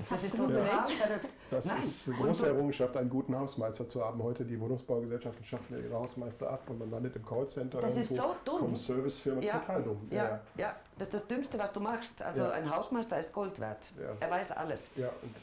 [0.09, 0.51] Das ist total
[0.87, 1.35] verrückt.
[1.51, 1.78] Das Nein.
[1.80, 4.22] ist eine große Errungenschaft, einen guten Hausmeister zu haben.
[4.22, 7.80] Heute die Wohnungsbaugesellschaften schaffen ja ihre Hausmeister ab und man landet im Callcenter.
[7.80, 8.22] Das ist irgendwo.
[8.22, 8.76] so Es kommen dumm.
[8.76, 10.09] Servicefirmen, Ja, total dumm.
[10.11, 12.22] Ja, ja, das ist das Dümmste, was du machst.
[12.22, 12.51] Also Ja.
[12.53, 13.93] ein Hausmeister ist Gold wert.
[14.01, 14.11] Ja.
[14.20, 14.91] Er weiß alles.
[14.97, 15.09] ja.
[15.22, 15.35] und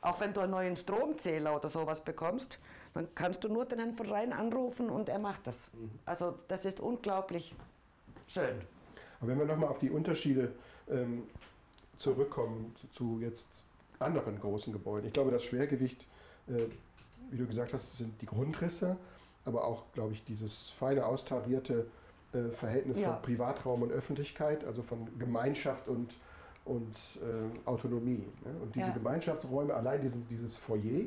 [0.00, 2.58] Auch wenn du einen neuen Stromzähler oder sowas bekommst,
[2.94, 5.70] dann kannst du nur den Herrn von Rhein anrufen und er macht das.
[5.74, 5.90] Mhm.
[6.04, 7.54] Also das ist unglaublich
[8.26, 8.60] schön.
[9.20, 10.52] Aber wenn wir nochmal auf die Unterschiede
[10.88, 11.24] ähm,
[11.98, 13.64] zurückkommen zu, zu jetzt
[13.98, 15.06] anderen großen Gebäuden.
[15.06, 16.06] Ich glaube, das Schwergewicht,
[16.48, 16.66] äh,
[17.30, 18.96] wie du gesagt hast, sind die Grundrisse,
[19.44, 21.86] aber auch, glaube ich, dieses feine austarierte
[22.32, 23.12] äh, Verhältnis Ja.
[23.14, 26.14] von Privatraum und Öffentlichkeit, also von Gemeinschaft und,
[26.64, 28.24] und äh, Autonomie.
[28.44, 28.54] Ne?
[28.62, 28.92] Und diese Ja.
[28.92, 31.06] Gemeinschaftsräume, allein diesen, dieses Foyer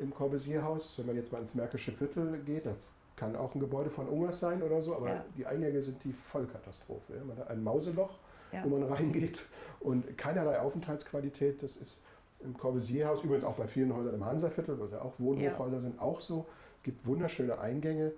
[0.00, 3.90] im Corbusier-Haus, wenn man jetzt mal ins Märkische Viertel geht, das kann auch ein Gebäude
[3.90, 5.24] von Ungers sein oder so, aber Ja.
[5.36, 7.16] die Eingänge sind die Vollkatastrophe.
[7.16, 7.24] Ja?
[7.24, 8.18] Man hat ein Mauseloch,
[8.52, 8.64] Ja.
[8.64, 9.44] wo man reingeht
[9.80, 11.62] und keinerlei Aufenthaltsqualität.
[11.62, 12.02] Das ist
[12.42, 16.20] im Corbusier-Haus, übrigens auch bei vielen Häusern im Hansaviertel, wo ja auch Wohnhochhäuser sind, auch
[16.20, 16.46] so.
[16.78, 18.12] Es gibt wunderschöne Eingänge,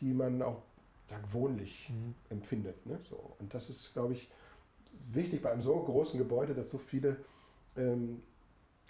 [0.00, 0.62] die man auch
[1.08, 1.92] sagen, wohnlich
[2.30, 2.86] empfindet.
[2.86, 2.98] Ne?
[3.10, 3.18] So.
[3.40, 4.30] Und das ist, glaube ich,
[5.12, 7.16] wichtig bei einem so großen Gebäude, das so viele
[7.76, 8.22] ähm,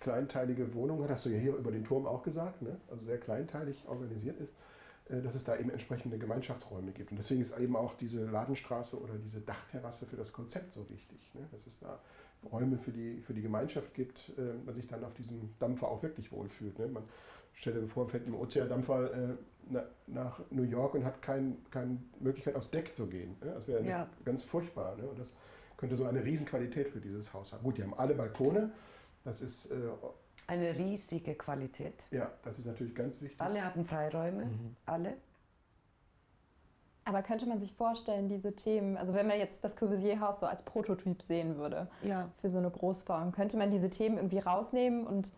[0.01, 1.11] kleinteilige Wohnungen hat.
[1.11, 2.77] Hast du ja hier über den Turm auch gesagt, ne?
[2.91, 4.55] also sehr kleinteilig organisiert ist,
[5.09, 7.11] äh, dass es da eben entsprechende Gemeinschaftsräume gibt.
[7.11, 11.19] Und deswegen ist eben auch diese Ladenstraße oder diese Dachterrasse für das Konzept so wichtig,
[11.35, 11.47] ne?
[11.51, 12.01] dass es da
[12.53, 16.03] Räume für die, für die Gemeinschaft gibt, äh, man sich dann auf diesem Dampfer auch
[16.03, 16.79] wirklich wohlfühlt.
[16.79, 16.89] Ne?
[16.89, 17.05] Man
[17.55, 19.35] stellt dir vor, man fährt im Ozeandampfer äh,
[19.71, 23.37] na, nach New York und hat kein, keine Möglichkeit aufs Deck zu gehen.
[23.43, 23.53] Ne?
[23.55, 24.09] Das wäre Ja.
[24.25, 24.97] ganz furchtbar.
[24.97, 25.05] Ne?
[25.05, 25.37] Und das
[25.77, 27.63] könnte so eine Riesenqualität für dieses Haus haben.
[27.63, 28.71] Gut, die haben alle Balkone.
[29.25, 29.75] Das ist, äh,
[30.47, 32.05] Eine riesige Qualität.
[32.11, 33.41] ja, das ist natürlich ganz wichtig.
[33.41, 34.77] Alle haben Freiräume, Mhm.
[34.87, 35.15] alle.
[37.07, 40.63] Aber könnte man sich vorstellen, diese Themen, also wenn man jetzt das Corbusier-Haus so als
[40.63, 42.31] Prototyp sehen würde Ja.
[42.41, 45.31] für so eine Großform, könnte man diese Themen irgendwie rausnehmen und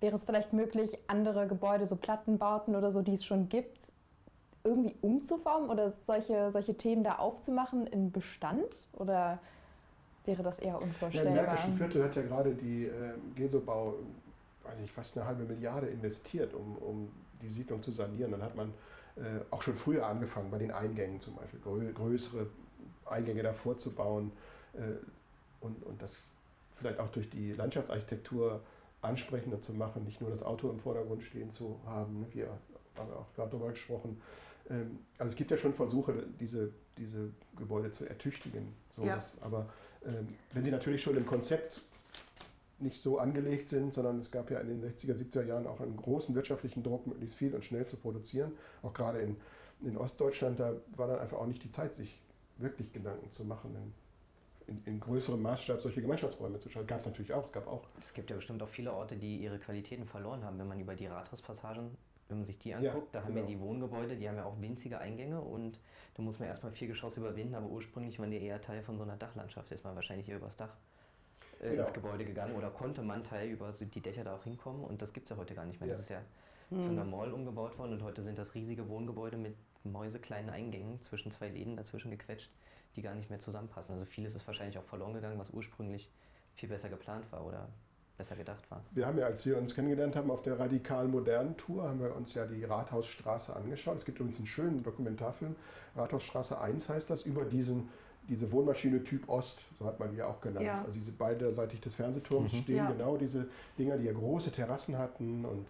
[0.00, 3.92] wäre es vielleicht möglich, andere Gebäude, so Plattenbauten oder so, die es schon gibt,
[4.62, 8.88] irgendwie umzuformen oder solche, solche Themen da aufzumachen in Bestand?
[8.92, 9.38] Oder
[10.24, 11.34] wäre das eher Ja, Im unvorstellbar?
[11.34, 12.90] Märkischen Viertel hat ja gerade die äh,
[13.34, 13.94] Gesobau
[14.80, 17.12] nicht, fast eine halbe Milliarde investiert, um, um
[17.42, 18.32] die Siedlung zu sanieren.
[18.32, 18.72] Dann hat man
[19.16, 22.46] äh, auch schon früher angefangen, bei den Eingängen zum Beispiel, grö größere
[23.04, 24.32] Eingänge davor zu bauen
[24.72, 24.78] äh,
[25.60, 26.32] und, und das
[26.76, 28.60] vielleicht auch durch die Landschaftsarchitektur
[29.02, 32.20] ansprechender zu machen, nicht nur das Auto im Vordergrund stehen zu haben.
[32.20, 32.26] Ne?
[32.32, 32.48] Wir
[32.96, 34.20] haben auch gerade darüber gesprochen.
[34.70, 38.72] Ähm, also es gibt ja schon Versuche, diese, diese Gebäude zu ertüchtigen.
[38.96, 39.22] So Ja.
[39.42, 39.66] aber
[40.52, 41.80] wenn sie natürlich schon im Konzept
[42.78, 45.96] nicht so angelegt sind, sondern es gab ja in den 60er, 70er Jahren auch einen
[45.96, 48.52] großen wirtschaftlichen Druck, möglichst viel und schnell zu produzieren.
[48.82, 49.36] Auch gerade in,
[49.82, 52.18] in Ostdeutschland, da war dann einfach auch nicht die Zeit, sich
[52.58, 53.74] wirklich Gedanken zu machen,
[54.66, 56.86] in, in, größerem Maßstab solche Gemeinschaftsräume zu schaffen.
[56.86, 57.44] Gab es natürlich auch.
[57.44, 60.58] Es gab auch Es gibt ja bestimmt auch viele Orte, die ihre Qualitäten verloren haben,
[60.58, 61.96] wenn man über die Rathauspassagen,
[62.28, 63.54] wenn man sich die Ja, anguckt, da haben wir genau.
[63.54, 65.78] die Wohngebäude, die haben ja auch winzige Eingänge und
[66.14, 69.02] da muss man erstmal vier Geschosse überwinden, aber ursprünglich waren die eher Teil von so
[69.02, 70.74] einer Dachlandschaft, ist man wahrscheinlich eher übers Dach
[71.60, 71.82] äh, Genau.
[71.82, 75.02] ins Gebäude gegangen oder konnte man Teil über so die Dächer da auch hinkommen und
[75.02, 75.88] das gibt es ja heute gar nicht mehr.
[75.90, 75.94] Ja.
[75.94, 76.22] Das ist ja
[76.80, 79.54] zu einer Mall umgebaut worden und heute sind das riesige Wohngebäude mit
[79.84, 82.50] mäusekleinen Eingängen zwischen zwei Läden dazwischen gequetscht,
[82.96, 83.94] die gar nicht mehr zusammenpassen.
[83.94, 86.10] Also vieles ist wahrscheinlich auch verloren gegangen, was ursprünglich
[86.54, 87.68] viel besser geplant war oder
[88.16, 88.80] besser gedacht war.
[88.92, 92.14] Wir haben ja, als wir uns kennengelernt haben auf der radikal modernen Tour, haben wir
[92.14, 93.96] uns ja die Rathausstraße angeschaut.
[93.96, 95.56] Es gibt übrigens einen schönen Dokumentarfilm,
[95.96, 97.88] Rathausstraße 1 heißt das, über diesen,
[98.28, 100.66] diese Wohnmaschine Typ Ost, so hat man die ja auch genannt.
[100.66, 100.80] Ja.
[100.80, 102.90] Also diese beiderseitig des Fernsehturms stehen Ja.
[102.90, 105.66] genau diese Dinger, die ja große Terrassen hatten und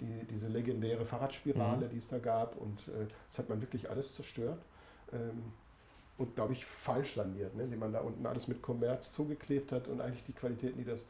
[0.00, 2.56] die, diese legendäre Fahrradspirale, die es da gab.
[2.56, 4.60] Und äh, das hat man wirklich alles zerstört.
[5.12, 5.52] Ähm,
[6.18, 7.64] und glaube ich falsch saniert, ne?
[7.64, 11.06] indem man da unten alles mit Kommerz zugeklebt hat und eigentlich die Qualitäten, die das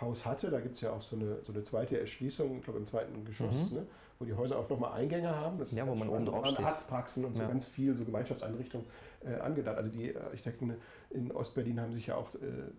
[0.00, 0.50] Haus hatte.
[0.50, 3.24] Da gibt es ja auch so eine, so eine zweite Erschließung, ich glaube im zweiten
[3.24, 3.78] Geschoss, Mhm.
[3.78, 3.86] ne?
[4.18, 5.58] wo die Häuser auch nochmal Eingänge haben.
[5.58, 6.66] Das ist Ja, wo man oben drauf Und steht.
[6.66, 7.48] Arztpraxen und so Ja.
[7.48, 8.86] ganz viel, so Gemeinschaftseinrichtungen
[9.24, 9.76] äh, angedacht.
[9.76, 10.74] Also die Architekten
[11.10, 12.70] in Ostberlin haben sich ja auch äh,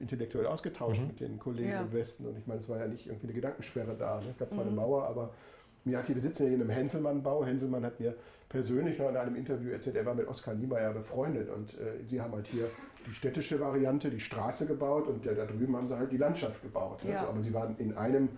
[0.00, 1.06] intellektuell ausgetauscht Mhm.
[1.08, 1.80] mit den Kollegen Ja.
[1.82, 2.26] im Westen.
[2.26, 4.20] Und ich meine, es war ja nicht irgendwie eine Gedankensperre da.
[4.20, 4.26] Ne?
[4.30, 4.70] Es gab zwar Mhm.
[4.70, 5.30] eine Mauer, aber
[5.84, 7.44] mir hat hier, wir sitzen ja hier in einem Henselmann-Bau.
[7.44, 8.14] Henselmann hat mir
[8.54, 12.20] persönlich noch in einem Interview erzählt, er war mit Oskar Niemeyer befreundet und äh, sie
[12.20, 12.70] haben halt hier
[13.04, 16.62] die städtische Variante, die Straße gebaut und äh, da drüben haben sie halt die Landschaft
[16.62, 17.02] gebaut.
[17.02, 17.22] Ja.
[17.22, 18.28] So, aber sie waren in einem,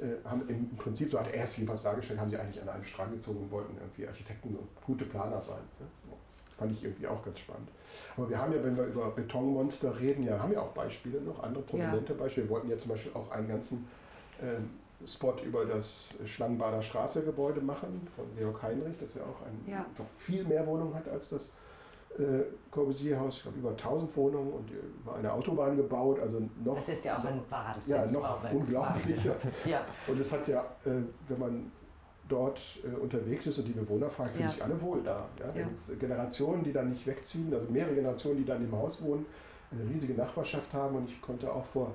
[0.00, 2.82] äh, haben im Prinzip, so hat er es jedenfalls dargestellt, haben sie eigentlich an einem
[2.82, 5.62] Strang gezogen und wollten irgendwie Architekten und gute Planer sein.
[5.78, 5.86] Ne?
[6.58, 7.68] Fand ich irgendwie auch ganz spannend.
[8.16, 11.44] Aber wir haben ja, wenn wir über Betonmonster reden, ja, haben ja auch Beispiele noch,
[11.44, 12.48] andere prominente Beispiele.
[12.48, 13.86] Wir wollten ja zum Beispiel auch einen ganzen
[14.42, 14.68] ähm,
[15.06, 19.78] Spot über das Schlangenbader Straße-Gebäude machen von Georg Heinrich, das ja auch ein, Ja.
[19.98, 21.54] noch viel mehr Wohnungen hat als das
[22.18, 23.36] äh, Corbusier-Haus.
[23.36, 26.18] Ich glaube, über 1000 Wohnungen und über eine Autobahn gebaut.
[26.20, 28.52] Also noch, Das ist ja auch ein ja, Wahnsinnsbauwerk.
[28.52, 29.36] noch unglaublicher.
[29.64, 30.90] Ja, Und es hat ja, äh,
[31.28, 31.72] wenn man
[32.28, 34.50] dort äh, unterwegs ist und die Bewohner fragt, fühlen Ja.
[34.50, 35.26] sich alle wohl da.
[35.38, 35.60] Ja?
[35.62, 35.66] Ja.
[35.98, 39.24] Generationen, die dann nicht wegziehen, also mehrere Generationen, die dann im Haus wohnen,
[39.72, 40.96] eine riesige Nachbarschaft haben.
[40.96, 41.92] Und ich konnte auch vor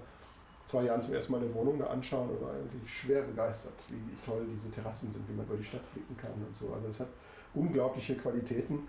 [0.68, 4.26] zwei Jahren zum ersten Mal eine Wohnung da anschauen und war eigentlich schwer begeistert, wie
[4.26, 6.74] toll diese Terrassen sind, wie man über die Stadt blicken kann und so.
[6.74, 7.09] Also es hat
[7.53, 8.88] unglaubliche Qualitäten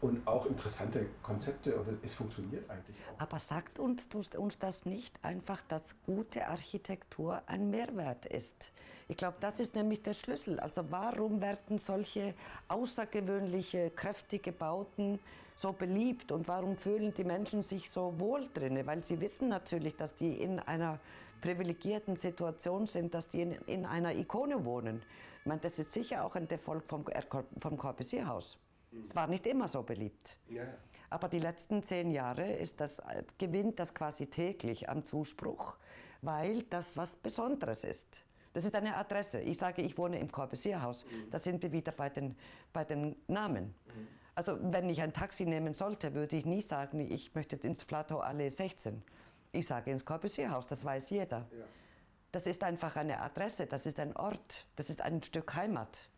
[0.00, 3.20] und auch interessante Konzepte und es funktioniert eigentlich auch.
[3.20, 4.06] aber sagt uns,
[4.36, 8.72] uns das nicht einfach, dass gute Architektur ein Mehrwert ist?
[9.08, 10.60] Ich glaube, das ist nämlich der Schlüssel.
[10.60, 12.34] Also warum werden solche
[12.68, 15.18] außergewöhnliche, kräftige Bauten
[15.58, 18.86] so beliebt und warum fühlen die Menschen sich so wohl drin?
[18.86, 21.00] Weil sie wissen natürlich, dass die in einer
[21.40, 25.02] privilegierten Situation sind, dass die in, in einer Ikone wohnen.
[25.40, 27.04] Ich meine, das ist sicher auch ein Erfolg vom,
[27.60, 28.56] vom Corbusier-Haus.
[29.02, 30.38] Es war nicht immer so beliebt.
[30.48, 30.62] Ja.
[31.10, 35.76] Aber die letzten zehn Jahre ist das, äh, gewinnt das quasi täglich am Zuspruch,
[36.22, 38.24] weil das was Besonderes ist.
[38.52, 39.40] Das ist eine Adresse.
[39.40, 41.04] Ich sage, ich wohne im Corbusier-Haus.
[41.30, 42.36] Da sind wir wieder bei den,
[42.72, 43.74] bei den Namen.
[44.38, 48.20] Also wenn ich ein Taxi nehmen sollte, würde ich nie sagen, ich möchte ins Flatau
[48.20, 49.02] Allee 16.
[49.50, 51.38] Ich sage ins Corbusier-Haus, das weiß jeder.
[51.38, 51.64] Ja.
[52.30, 56.08] Das ist einfach eine Adresse, das ist ein Ort, das ist ein Stück Heimat.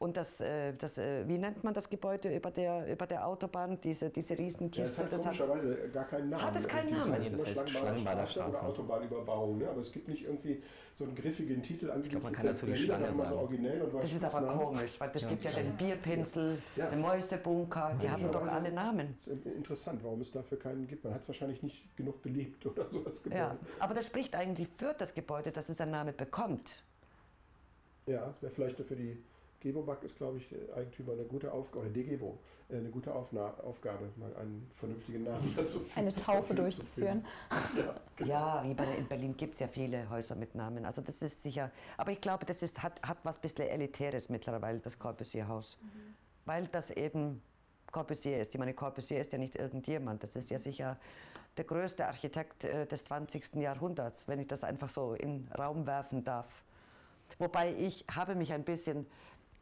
[0.00, 3.80] Und das, äh, das äh, wie nennt man das Gebäude über der, über der Autobahn,
[3.80, 5.02] diese, diese Ja, es Riesenkiste?
[5.02, 6.42] hat das hat, komischerweise gar keinen Namen.
[6.44, 7.10] Hat es keinen Irgendwie.
[7.10, 7.22] Namen?
[7.22, 8.68] Es Das heißt heißt immer Schlangenbader Straße oder.
[8.68, 9.58] Autobahnüberbauung.
[9.58, 9.68] Ne?
[9.68, 10.62] Aber es gibt nicht irgendwie
[10.94, 11.86] so einen griffigen Titel.
[11.90, 13.36] Angeblich glaub, man kann der dazu die Schlange immer so sagen.
[13.38, 14.58] originell und das ist aber Spitznamen.
[14.66, 16.90] komisch, weil das Ja, gibt ja den Bierpinsel, Ja.
[16.90, 19.14] den Mäusebunker, die haben doch alle Namen.
[19.16, 21.02] Das ist interessant, warum es dafür keinen gibt.
[21.02, 23.40] Man hat es wahrscheinlich nicht genug geliebt oder so das Gebäude.
[23.40, 26.84] Ja, aber das spricht eigentlich für das Gebäude, dass es einen Namen bekommt.
[28.06, 29.22] Ja, das wäre vielleicht für die
[29.60, 32.38] Gewobag ist, glaube ich, der Eigentümer eine gute Aufgabe, oder DGWO,
[32.68, 35.98] äh, eine gute Aufna Aufgabe, mal einen vernünftigen Namen dazu finden.
[35.98, 37.24] Eine Taufe durchzuführen.
[37.76, 40.84] Ja, Ja, wie bei, in Berlin gibt es ja viele Häuser mit Namen.
[40.84, 44.78] Also das ist sicher, aber ich glaube, das ist, hat, hat was bisschen Elitäres mittlerweile,
[44.78, 45.78] das Corbusier-Haus.
[46.44, 47.42] Weil das eben
[47.90, 48.54] Corbusier ist.
[48.54, 50.22] Ich meine, Corbusier ist ja nicht irgendjemand.
[50.22, 50.98] Das ist ja sicher
[51.56, 53.56] der größte Architekt äh, des 20.
[53.56, 56.48] Jahrhunderts, wenn ich das einfach so in den Raum werfen darf.
[57.38, 59.06] Wobei ich habe mich ein bisschen,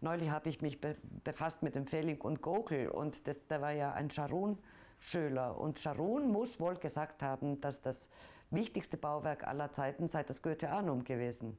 [0.07, 3.73] neulich habe ich mich be befasst mit dem Fehling und Gogel und das, da war
[3.73, 8.09] ja ein Scharun-Schüler und Scharun muss wohl gesagt haben, dass das
[8.51, 11.59] wichtigste Bauwerk aller Zeiten sei das Goetheanum gewesen,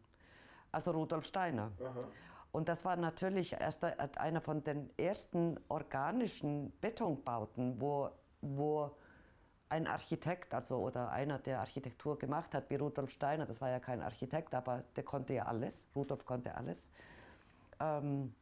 [0.71, 1.71] also Rudolf Steiner.
[2.53, 8.09] Und das war natürlich erst einer von den ersten organischen Betonbauten, wo,
[8.41, 8.91] wo
[9.67, 13.81] ein Architekt, also oder einer, der Architektur gemacht hat, wie Rudolf Steiner, das war ja
[13.81, 16.87] kein Architekt, aber der konnte ja alles, Rudolf konnte alles,
[17.80, 18.34] ähm,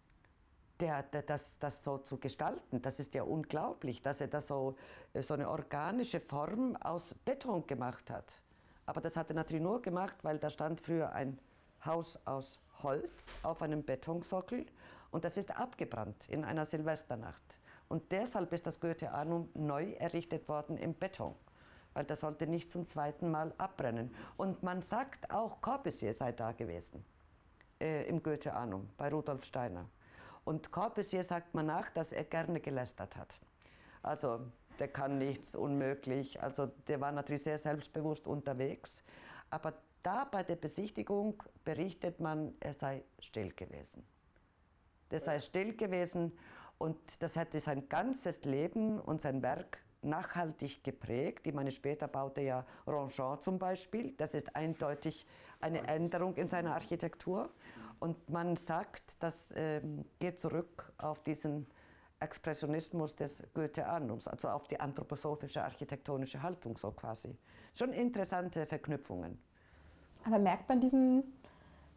[0.80, 4.76] der, der, das, das so zu gestalten, das ist ja unglaublich, dass er das so,
[5.14, 8.34] äh, so eine organische Form aus Beton gemacht hat.
[8.86, 11.40] Aber das hat er natürlich nur gemacht, weil da stand früher ein
[11.86, 14.66] Haus aus Holz auf einem Betonsockel
[15.12, 17.60] und das ist abgebrannt in einer Silvesternacht.
[17.88, 21.36] Und deshalb ist das Goetheanum neu errichtet worden im Beton,
[21.94, 24.14] weil das sollte nicht zum zweiten Mal abbrennen.
[24.38, 27.06] Und man sagt auch, Corbusier sei da gewesen
[27.80, 29.90] äh, im Goetheanum bei Rudolf Steiner.
[30.44, 33.40] Und Corbusier sagt man nach, dass er gerne gelästert hat.
[34.04, 34.42] Also
[34.80, 36.42] der kann nichts, unmöglich.
[36.42, 39.04] Also der war natürlich sehr selbstbewusst unterwegs.
[39.50, 39.74] Aber
[40.04, 44.06] da bei der Besichtigung berichtet man, er sei still gewesen.
[45.10, 46.32] Der sei still gewesen
[46.78, 51.48] und das hätte sein ganzes Leben und sein Werk nachhaltig geprägt.
[51.48, 54.14] Ich meine, später baute ja Ronchamp zum Beispiel.
[54.18, 55.26] Das ist eindeutig
[55.62, 57.50] eine Änderung in seiner Architektur.
[58.00, 61.66] Und man sagt, das ähm, geht zurück auf diesen
[62.20, 67.38] Expressionismus des Goetheanums, also auf die anthroposophische architektonische Haltung so quasi.
[67.74, 69.38] Schon interessante Verknüpfungen.
[70.26, 71.24] Aber merkt man diesen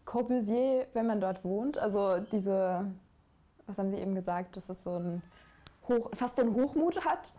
[0.04, 1.78] Corbusier, wenn man dort wohnt?
[1.78, 2.84] Also diese,
[3.66, 5.22] was haben Sie eben gesagt, dass es so ein
[5.86, 7.32] Hoch, fast so einen Hochmut hat?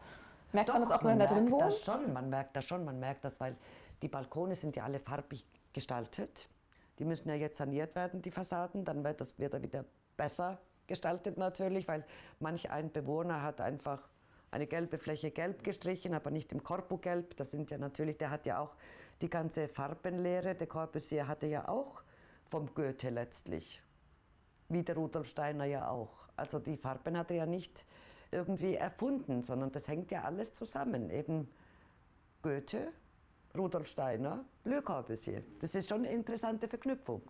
[0.52, 1.64] Merkt man das auch, wenn man da drin wohnt?
[1.64, 3.56] Das schon, man merkt das schon, man merkt das, weil
[4.02, 5.46] die Balkone sind ja alle farbig
[5.80, 6.50] gestaltet.
[7.00, 9.86] Die müssen ja jetzt saniert werden, die Fassaden, dann wird das wird er wieder
[10.18, 12.04] besser gestaltet natürlich, weil
[12.42, 14.10] manch ein Bewohner hat einfach
[14.52, 17.38] eine gelbe Fläche gelb gestrichen, aber nicht im Korpogelb.
[17.38, 18.76] Das sind ja natürlich, der hat ja auch
[19.22, 20.54] die ganze Farbenlehre.
[20.54, 22.02] Der Corbusier hatte ja auch
[22.50, 23.82] vom Goethe letztlich,
[24.68, 26.28] wie der Rudolf Steiner ja auch.
[26.36, 27.86] Also die Farben hat er ja nicht
[28.32, 31.10] irgendwie erfunden, sondern das hängt ja alles zusammen.
[31.10, 31.48] Eben
[32.42, 32.92] Goethe
[33.58, 35.44] Rudolf Steiner, Le Corbusier.
[35.60, 37.22] Das ist schon eine interessante Verknüpfung.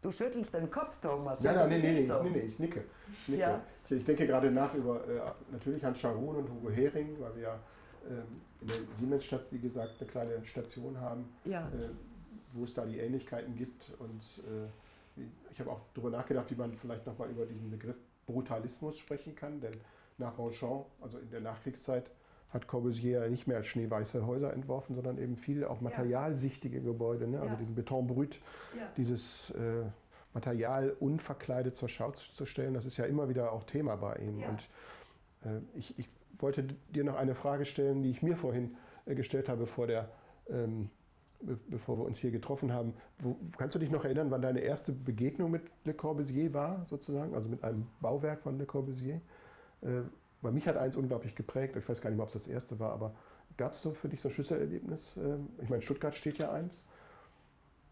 [0.00, 1.40] Du schüttelst den Kopf, Thomas.
[1.42, 2.22] Nein, Ist nein, das nee, nee, so?
[2.22, 2.84] nee, nee, ich nicke.
[3.12, 3.40] Ich, nicke.
[3.40, 3.62] Ja.
[3.86, 7.42] Ich, ich denke gerade nach über äh, natürlich Hans Scharun und Hugo Hering, weil wir
[7.42, 7.58] ja
[8.10, 11.68] ähm, in der Siemensstadt, wie gesagt, eine kleine Station haben, Ja.
[11.68, 11.88] äh,
[12.52, 13.92] wo es da die Ähnlichkeiten gibt.
[13.98, 14.42] Und
[15.16, 17.96] äh, ich habe auch darüber nachgedacht, wie man vielleicht nochmal über diesen Begriff
[18.26, 19.74] Brutalismus sprechen kann, denn
[20.18, 22.10] nach Ronchamp, also in der Nachkriegszeit,
[22.54, 27.40] hat Corbusier nicht mehr schneeweiße Häuser entworfen, sondern eben viel auch materialsichtige Gebäude, ne?
[27.40, 27.58] also Ja.
[27.58, 28.40] diesen Betonbrüt,
[28.78, 28.86] Ja.
[28.96, 29.82] dieses äh,
[30.32, 34.38] Material unverkleidet zur Schau zu stellen, das ist ja immer wieder auch Thema bei ihm.
[34.38, 34.48] Ja.
[34.48, 34.68] Und
[35.44, 38.76] äh, ich, ich wollte dir noch eine Frage stellen, die ich mir vorhin
[39.06, 40.08] äh, gestellt habe, vor der,
[40.48, 40.90] ähm,
[41.40, 42.94] be bevor wir uns hier getroffen haben.
[43.18, 47.34] Wo, kannst du dich noch erinnern, wann deine erste Begegnung mit Le Corbusier war, sozusagen,
[47.34, 49.20] also mit einem Bauwerk von Le Corbusier?
[50.44, 51.76] Äh, weil mich hat eins unglaublich geprägt.
[51.76, 53.14] Ich weiß gar nicht mehr, ob es das erste war, aber
[53.56, 55.16] gab es so für dich so ein Schlüsselerlebnis?
[55.16, 56.84] Ähm, ich meine, in Stuttgart steht ja eins.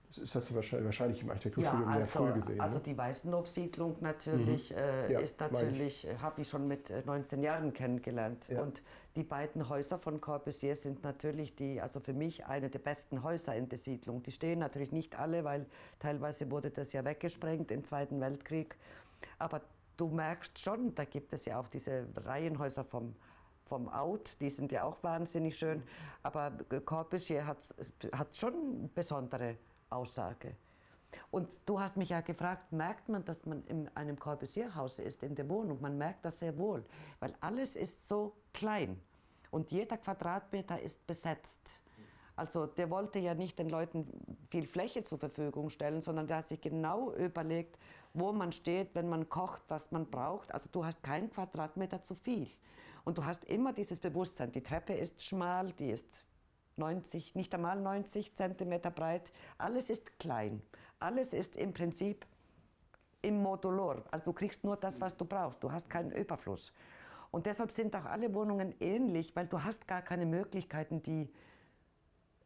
[0.09, 2.61] Das ist das wahrscheinlich, im Architekturstudium Ja, sehr also, früh gesehen.
[2.61, 2.83] also ne?
[2.83, 7.73] die Weißenhof-Siedlung natürlich äh, Ja, ist natürlich, äh, habe ich schon mit äh, 19 Jahren
[7.73, 8.47] kennengelernt.
[8.49, 8.61] Ja.
[8.61, 8.83] Und
[9.17, 13.57] die beiden Häuser von Corbusier sind natürlich die, also für mich eine der besten Häuser
[13.57, 14.23] in der Siedlung.
[14.23, 15.65] Die stehen natürlich nicht alle, weil
[15.99, 18.77] teilweise wurde das ja weggesprengt im Zweiten Weltkrieg.
[19.39, 19.63] Aber
[19.97, 23.15] du merkst schon, da gibt es ja auch diese Reihenhäuser vom
[23.73, 25.83] vom Out, die sind ja auch wahnsinnig schön,
[26.23, 26.51] aber
[26.85, 29.57] Corbusier hat, schon eine besondere
[29.89, 30.57] Aussage.
[31.31, 35.35] Und du hast mich ja gefragt, merkt man, dass man in einem Corbusier-Haus ist, in
[35.35, 35.81] der Wohnung?
[35.81, 36.85] Man merkt das sehr wohl,
[37.21, 39.01] weil alles ist so klein
[39.51, 41.82] und jeder Quadratmeter ist besetzt.
[42.35, 44.07] Also der wollte ja nicht den Leuten
[44.51, 47.79] viel Fläche zur Verfügung stellen, sondern der hat sich genau überlegt,
[48.15, 50.53] wo man steht, wenn man kocht, was man braucht.
[50.53, 52.49] Also du hast keinen Quadratmeter zu viel.
[53.05, 56.25] Und du hast immer dieses Bewusstsein, die Treppe ist schmal, die ist
[56.77, 59.33] 90, nicht einmal 90 Zentimeter breit.
[59.59, 60.63] Alles ist klein.
[60.99, 62.25] Alles ist im Prinzip
[63.21, 64.03] im Modulor.
[64.11, 65.63] Also du kriegst nur das, was du brauchst.
[65.63, 66.73] Du hast keinen Überfluss.
[67.31, 71.33] Und deshalb sind auch alle Wohnungen ähnlich, weil du hast gar keine Möglichkeiten, die,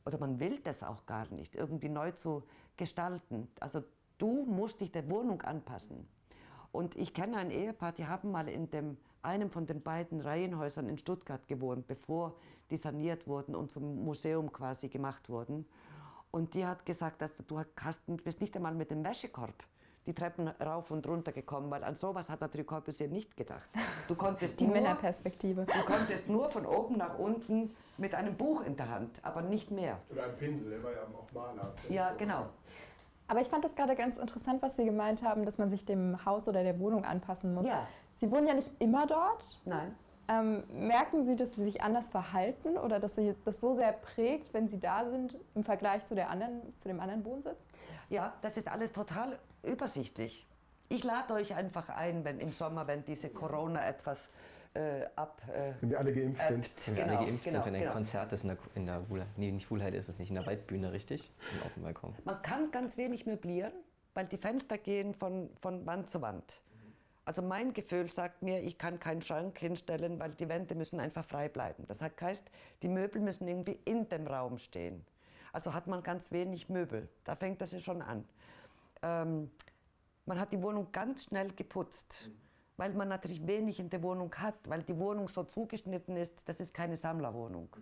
[0.07, 2.45] oder man will das auch gar nicht, irgendwie neu zu
[2.77, 3.49] gestalten.
[3.61, 3.83] Also
[4.19, 6.07] du musst dich der Wohnung anpassen.
[6.71, 10.89] Und ich kenne ein Ehepaar, die haben mal in dem, einem von den beiden Reihenhäusern
[10.89, 12.37] in Stuttgart gewohnt, bevor
[12.71, 15.67] die saniert wurden und zum Museum quasi gemacht wurden.
[16.31, 19.55] Und die hat gesagt, dass du hast, bist nicht einmal mit dem Wäschekorb
[20.07, 23.69] die Treppen rauf und runter gekommen, weil an sowas hat natürlich Corbusier nicht gedacht.
[24.09, 25.67] Du konntest, Die nur, Männerperspektive.
[25.67, 29.71] du konntest nur von oben nach unten mit einem Buch in der Hand, aber nicht
[29.71, 29.99] mehr.
[30.11, 31.73] Oder ein Pinsel, der war ja auch Maler.
[31.89, 32.47] Ja, genau.
[33.29, 36.25] Aber ich fand das gerade ganz interessant, was Sie gemeint haben, dass man sich dem
[36.25, 37.67] Haus oder der Wohnung anpassen muss.
[37.67, 37.87] Ja.
[38.15, 39.61] Sie wohnen ja nicht immer dort.
[39.65, 39.95] Nein.
[40.29, 44.55] Ähm, merken Sie, dass Sie sich anders verhalten oder dass Sie das so sehr prägt,
[44.55, 47.67] wenn Sie da sind im Vergleich zu, der anderen, zu dem anderen Wohnsitz?
[48.09, 50.47] Ja, das ist alles total übersichtlich.
[50.89, 54.29] Ich lade euch einfach ein, wenn im Sommer, wenn diese Corona etwas
[54.75, 55.43] äh, ab.
[55.49, 56.67] Äh, Wenn wir alle geimpft sind.
[56.67, 56.87] ebbt.
[56.89, 57.93] Wenn wir Genau, alle geimpft genau, sind, wenn ein genau.
[57.93, 59.03] Konzert ist in der, in der
[59.37, 61.33] nee, nicht Wuhlheit ist es nicht, in der Waldbühne, richtig?
[61.65, 62.15] Auf dem Balkon.
[62.25, 63.73] Man kann ganz wenig möblieren,
[64.15, 66.61] weil die Fenster gehen von, von Wand zu Wand.
[67.25, 71.25] Also mein Gefühl sagt mir, ich kann keinen Schrank hinstellen, weil die Wände müssen einfach
[71.25, 71.85] frei bleiben.
[71.89, 72.45] Das heißt,
[72.83, 75.05] die Möbel müssen irgendwie in dem Raum stehen.
[75.57, 77.09] Also hat man ganz wenig Möbel.
[77.25, 78.29] Da fängt das ja schon an.
[79.01, 79.51] Ähm,
[80.27, 82.29] man hat die Wohnung ganz schnell geputzt,
[82.77, 86.61] weil man natürlich wenig in der Wohnung hat, weil die Wohnung so zugeschnitten ist, das
[86.61, 87.75] ist keine Sammlerwohnung.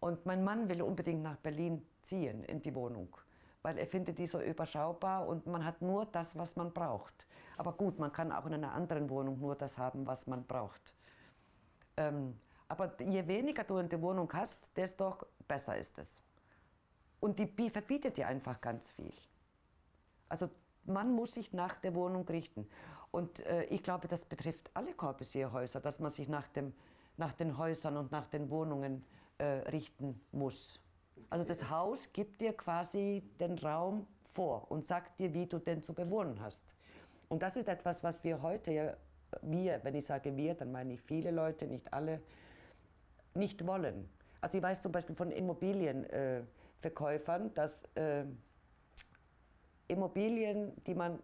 [0.00, 3.14] Und mein Mann will unbedingt nach Berlin ziehen in die Wohnung,
[3.60, 7.26] weil er findet die so überschaubar und man hat nur das, was man braucht.
[7.58, 10.94] Aber gut, man kann auch in einer anderen Wohnung nur das haben, was man braucht.
[11.98, 15.14] Ähm, aber je weniger du in der Wohnung hast, desto
[15.46, 16.21] besser ist es.
[17.22, 19.12] Und die Bi- verbietet dir einfach ganz viel.
[20.28, 20.50] Also
[20.86, 22.66] man muss sich nach der Wohnung richten.
[23.12, 26.74] Und äh, ich glaube, das betrifft alle Corbusier-Häuser, dass man sich nach, dem,
[27.16, 29.04] nach den Häusern und nach den Wohnungen
[29.38, 30.80] äh, richten muss.
[31.30, 34.04] Also das Haus gibt dir quasi den Raum
[34.34, 36.64] vor und sagt dir, wie du den zu bewohnen hast.
[37.28, 38.96] Und das ist etwas, was wir heute, ja,
[39.42, 42.20] wir, wenn ich sage wir, dann meine ich viele Leute, nicht alle,
[43.34, 44.08] nicht wollen.
[44.40, 46.42] Also ich weiß zum Beispiel von Immobilienverkäufern, äh,
[46.82, 48.24] Verkäufern, dass äh,
[49.88, 51.18] Immobilien, die man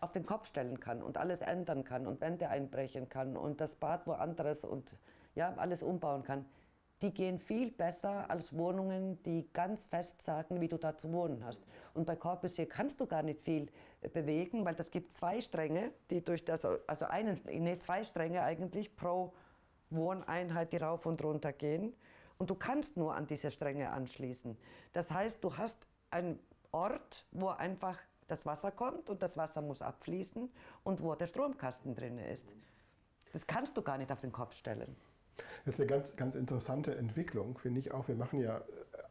[0.00, 3.74] auf den Kopf stellen kann und alles ändern kann und Wände einbrechen kann und das
[3.74, 4.94] Bad woanders und
[5.34, 6.44] ja, alles umbauen kann,
[7.02, 11.44] die gehen viel besser als Wohnungen, die ganz fest sagen, wie du da zu wohnen
[11.44, 11.64] hast.
[11.92, 13.68] Und bei Corbusier kannst du gar nicht viel
[14.00, 18.42] äh, bewegen, weil das gibt zwei Stränge, die durch das, also einen, nee, zwei Stränge
[18.42, 19.32] eigentlich pro
[19.90, 21.94] Wohneinheit, die rauf und runter gehen.
[22.38, 24.56] Und du kannst nur an diese Stränge anschließen.
[24.92, 26.38] Das heißt, du hast einen
[26.72, 30.50] Ort, wo einfach das Wasser kommt und das Wasser muss abfließen
[30.82, 32.48] und wo der Stromkasten drin ist.
[33.32, 34.96] Das kannst du gar nicht auf den Kopf stellen.
[35.64, 38.08] Das ist eine ganz, ganz interessante Entwicklung, finde ich auch.
[38.08, 38.62] Wir machen ja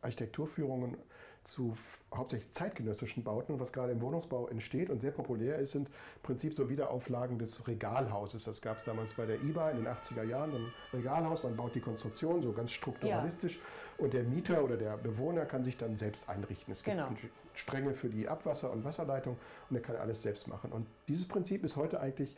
[0.01, 0.97] Architekturführungen
[1.43, 1.75] zu
[2.13, 3.53] hauptsächlich zeitgenössischen Bauten.
[3.53, 7.37] Und was gerade im Wohnungsbau entsteht und sehr populär ist, sind im Prinzip so Wiederauflagen
[7.37, 8.45] des Regalhauses.
[8.45, 10.51] Das gab es damals bei der IBA in den 80er Jahren.
[10.51, 14.03] Ein Regalhaus, man baut die Konstruktion so ganz strukturalistisch ja.
[14.03, 16.71] und der Mieter oder der Bewohner kann sich dann selbst einrichten.
[16.71, 17.09] Es gibt genau.
[17.53, 19.37] Stränge für die Abwasser- und Wasserleitung
[19.69, 20.71] und er kann alles selbst machen.
[20.71, 22.35] Und dieses Prinzip ist heute eigentlich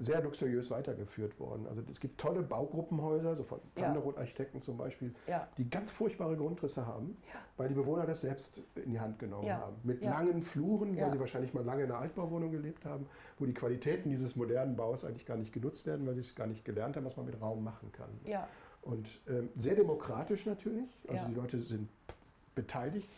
[0.00, 1.66] sehr luxuriös weitergeführt worden.
[1.66, 5.48] Also es gibt tolle Baugruppenhäuser, so von Sanderoth-Architekten zum Beispiel, ja.
[5.56, 7.40] die ganz furchtbare Grundrisse haben, ja.
[7.56, 9.58] weil die Bewohner das selbst in die Hand genommen ja.
[9.58, 9.76] haben.
[9.82, 13.06] Mit langen Fluren, weil sie wahrscheinlich mal lange in einer Altbauwohnung gelebt haben,
[13.38, 16.46] wo die Qualitäten dieses modernen Baus eigentlich gar nicht genutzt werden, weil sie es gar
[16.46, 18.10] nicht gelernt haben, was man mit Raum machen kann.
[18.82, 21.88] Und ähm, sehr demokratisch natürlich, also die Leute sind
[22.54, 23.08] beteiligt,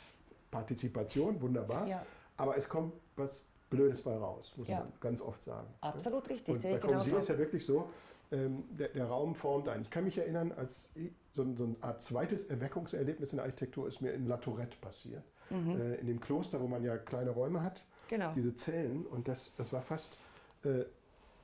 [0.53, 1.89] Partizipation, wunderbar,
[2.37, 3.45] aber es kommt was
[3.77, 4.81] Blödes bei raus, muss ja.
[4.81, 5.69] man ganz oft sagen.
[5.81, 6.55] Absolut richtig.
[6.55, 7.89] Und bei Corbusier ist ja wirklich so,
[8.33, 9.83] ähm, der, der, Raum formt ein.
[9.83, 10.93] Ich kann mich erinnern, als
[11.33, 15.25] so, so, eine Art zweites Erweckungserlebnis in der Architektur ist mir in La Tourette passiert.
[15.51, 15.81] Mhm.
[15.81, 18.33] Äh, in dem Kloster, wo man ja kleine Räume hat, genau.
[18.33, 19.07] diese Zellen.
[19.07, 20.19] Und das, das war fast,
[20.65, 20.81] äh,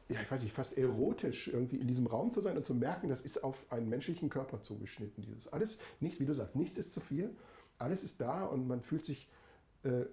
[0.09, 3.09] ja, ich weiß nicht, fast erotisch, irgendwie in diesem Raum zu sein und zu merken,
[3.09, 5.23] das ist auf einen menschlichen Körper zugeschnitten.
[5.23, 7.31] Dieses alles, nicht, wie du sagst, nichts ist zu viel,
[7.79, 9.29] alles ist da und man fühlt sich
[9.85, 10.05] äh,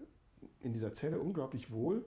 [0.61, 2.05] in dieser Zelle unglaublich wohl,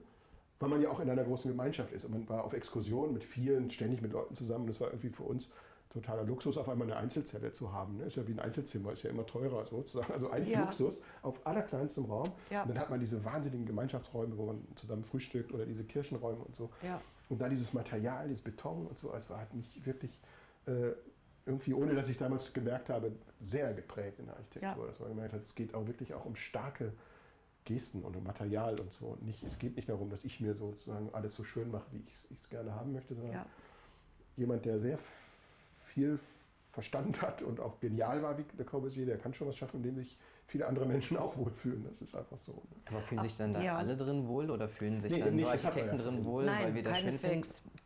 [0.59, 2.05] weil man ja auch in einer großen Gemeinschaft ist.
[2.05, 4.67] Und man war auf Exkursionen mit vielen, ständig mit Leuten zusammen.
[4.67, 5.51] Das war irgendwie für uns
[5.91, 7.97] totaler Luxus, auf einmal eine Einzelzelle zu haben.
[7.97, 8.05] Ne?
[8.05, 10.11] Ist ja wie ein Einzelzimmer, ist ja immer teurer sozusagen.
[10.13, 10.61] Also eigentlich ja.
[10.61, 12.31] Luxus auf allerkleinstem Raum.
[12.49, 12.63] Ja.
[12.63, 16.55] Und dann hat man diese wahnsinnigen Gemeinschaftsräume, wo man zusammen frühstückt oder diese Kirchenräume und
[16.55, 16.69] so.
[16.81, 17.01] Ja.
[17.29, 20.17] Und da dieses Material, dieses Beton und so, es war halt nicht wirklich
[20.65, 20.91] äh,
[21.45, 23.11] irgendwie, ohne dass ich damals gemerkt habe,
[23.45, 24.87] sehr geprägt in der Architektur.
[24.87, 26.93] Dass man gemerkt hat, es geht auch wirklich auch um starke
[27.65, 29.07] Gesten und Material und so.
[29.07, 32.03] Und nicht, es geht nicht darum, dass ich mir sozusagen alles so schön mache, wie
[32.07, 33.45] ich es gerne haben möchte, sondern ja.
[34.35, 34.97] jemand, der sehr
[35.85, 36.19] viel
[36.71, 39.83] Verstand hat und auch genial war wie der Corbusier, der kann schon was schaffen, in
[39.83, 41.83] dem sich viele andere Menschen auch wohlfühlen.
[41.83, 42.53] Das ist einfach so.
[42.53, 42.59] Ne?
[42.85, 43.77] Aber fühlen sich dann da ja.
[43.77, 46.83] alle drin wohl oder fühlen sich nee, dann nur Architekten drin wohl, Nein, weil wir
[46.83, 47.41] das schön finden?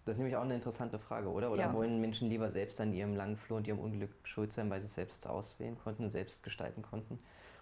[0.05, 1.51] Das ist nämlich auch eine interessante Frage, oder?
[1.51, 1.73] Oder ja.
[1.73, 4.87] wollen Menschen lieber selbst an ihrem langen Flur und ihrem Unglück schuld sein, weil sie
[4.87, 7.19] es selbst auswählen konnten, selbst gestalten konnten?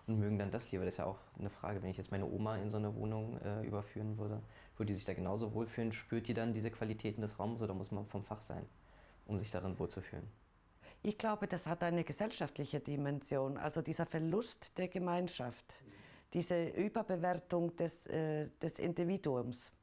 [0.07, 0.85] Und mögen dann das lieber.
[0.85, 3.39] Das ist ja auch eine Frage, wenn ich jetzt meine Oma in so eine Wohnung
[3.41, 4.41] äh, überführen würde,
[4.77, 5.91] würde die sich da genauso wohlfühlen?
[5.91, 8.65] Spürt die dann diese Qualitäten des Raums oder muss man vom Fach sein,
[9.25, 10.27] um sich darin wohlzufühlen?
[11.01, 15.75] Ich glaube, das hat eine gesellschaftliche Dimension, also dieser Verlust der Gemeinschaft,
[16.33, 19.73] diese Überbewertung des, äh, des Individuums.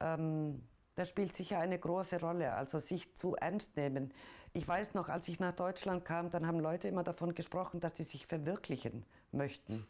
[0.00, 0.62] Ähm,
[0.94, 4.12] das spielt sicher eine große Rolle, also sich zu ernst nehmen.
[4.52, 7.96] Ich weiß noch, als ich nach Deutschland kam, dann haben Leute immer davon gesprochen, dass
[7.96, 9.86] sie sich verwirklichen möchten.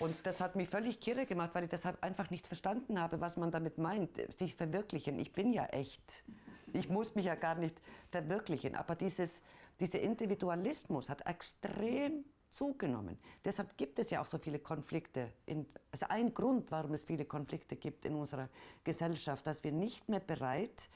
[0.00, 3.36] Und das hat mich völlig kirre gemacht, weil ich deshalb einfach nicht verstanden habe, was
[3.36, 5.18] man damit meint, sich verwirklichen.
[5.18, 6.24] Ich bin ja echt.
[6.72, 8.74] Ich muss mich ja gar nicht verwirklichen.
[8.74, 9.42] Aber dieses,
[9.78, 13.18] dieser Individualismus hat extrem zugenommen.
[13.44, 15.32] Deshalb gibt es ja auch so viele Konflikte.
[15.46, 18.48] In, also ein Grund, warum es viele Konflikte gibt in unserer
[18.82, 20.90] Gesellschaft, dass wir nicht mehr bereit sind,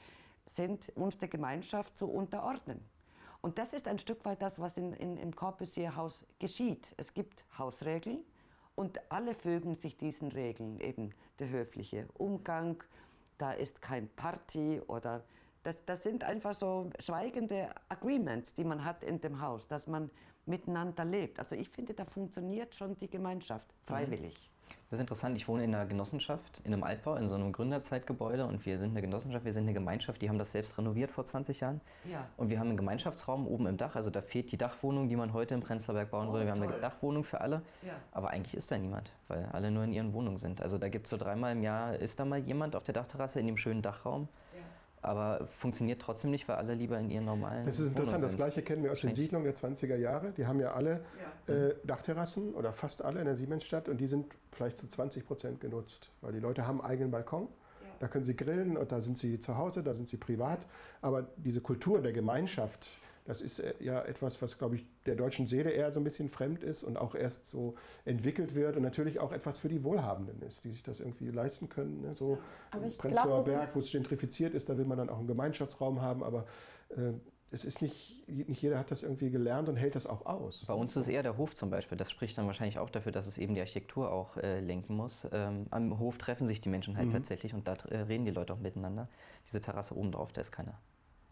[0.45, 2.79] sind, uns der Gemeinschaft zu unterordnen.
[3.41, 6.93] Und das ist ein Stück weit das, was in, in, im Corbusier-Haus geschieht.
[6.97, 8.19] Es gibt Hausregeln
[8.75, 12.81] und alle fügen sich diesen Regeln, eben der höfliche Umgang,
[13.37, 15.23] da ist kein Party oder
[15.63, 20.09] das, das sind einfach so schweigende Agreements, die man hat in dem Haus, dass man
[20.45, 21.39] miteinander lebt.
[21.39, 24.51] Also ich finde, da funktioniert schon die Gemeinschaft freiwillig.
[24.93, 25.35] Das ist interessant.
[25.37, 28.91] Ich wohne in einer Genossenschaft, in einem Altbau, in so einem Gründerzeitgebäude und wir sind
[28.91, 31.81] eine Genossenschaft, wir sind eine Gemeinschaft, die haben das selbst renoviert vor 20 Jahren.
[32.11, 32.27] Ja.
[32.37, 35.33] Und wir haben einen Gemeinschaftsraum oben im Dach, also da fehlt die Dachwohnung, die man
[35.33, 36.45] heute im Prenzlauer Berg bauen oh, würde.
[36.45, 36.61] Wir toll.
[36.61, 37.93] haben eine Dachwohnung für alle, ja.
[38.11, 40.61] aber eigentlich ist da niemand, weil alle nur in ihren Wohnungen sind.
[40.61, 43.39] Also da gibt es so dreimal im Jahr, ist da mal jemand auf der Dachterrasse
[43.39, 44.27] in dem schönen Dachraum
[45.03, 47.65] aber funktioniert trotzdem nicht, weil alle lieber in ihren normalen.
[47.65, 50.31] Das ist interessant, das gleiche kennen wir aus den Siedlungen der 20er Jahre.
[50.31, 51.03] Die haben ja alle
[51.47, 51.53] ja.
[51.53, 55.59] Äh, Dachterrassen oder fast alle in der Siemensstadt und die sind vielleicht zu 20 Prozent
[55.59, 57.43] genutzt, weil die Leute haben einen eigenen Balkon.
[57.43, 57.89] Ja.
[57.99, 60.65] Da können sie grillen und da sind sie zu Hause, da sind sie privat.
[61.01, 62.87] Aber diese Kultur der Gemeinschaft,
[63.25, 66.29] das ist äh, ja etwas, was, glaube ich, der deutschen Seele eher so ein bisschen
[66.29, 70.41] fremd ist und auch erst so entwickelt wird und natürlich auch etwas für die Wohlhabenden
[70.41, 72.01] ist, die sich das irgendwie leisten können.
[72.01, 72.15] Ne?
[72.15, 72.39] So
[72.97, 76.45] Prenzlauer Berg, wo es gentrifiziert ist, da will man dann auch einen Gemeinschaftsraum haben, aber
[76.89, 77.13] äh,
[77.51, 80.65] es ist nicht, nicht jeder hat das irgendwie gelernt und hält das auch aus.
[80.65, 81.95] Bei uns ist es eher der Hof zum Beispiel.
[81.95, 85.27] Das spricht dann wahrscheinlich auch dafür, dass es eben die Architektur auch äh, lenken muss.
[85.31, 87.13] Ähm, am Hof treffen sich die Menschen halt mhm.
[87.13, 89.07] tatsächlich und da äh, reden die Leute auch miteinander.
[89.45, 90.79] Diese Terrasse oben drauf, da ist keiner.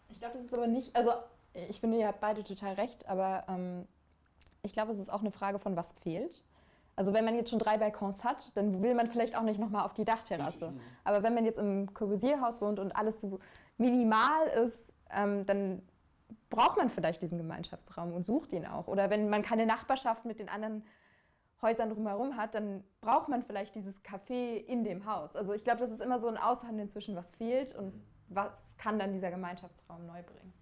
[0.10, 1.12] Ich glaube, das ist aber nicht, also
[1.54, 3.88] ich finde, ihr habt beide total recht, aber ähm,
[4.64, 6.44] Ich glaube, es ist auch eine Frage von, was fehlt.
[6.96, 9.86] Also wenn man jetzt schon drei Balkons hat, dann will man vielleicht auch nicht nochmal
[9.86, 10.74] auf die Dachterrasse.
[11.04, 13.40] Aber wenn man jetzt im Corbusier-Haus wohnt und alles so
[13.78, 15.82] minimal ist, ähm, dann
[16.50, 18.88] braucht man vielleicht diesen Gemeinschaftsraum und sucht ihn auch.
[18.88, 20.84] Oder wenn man keine Nachbarschaft mit den anderen
[21.62, 25.36] Häusern drumherum hat, dann braucht man vielleicht dieses Café in dem Haus.
[25.36, 27.94] Also ich glaube, das ist immer so ein Aushandeln zwischen was fehlt und
[28.28, 30.54] was kann dann dieser Gemeinschaftsraum neu bringen.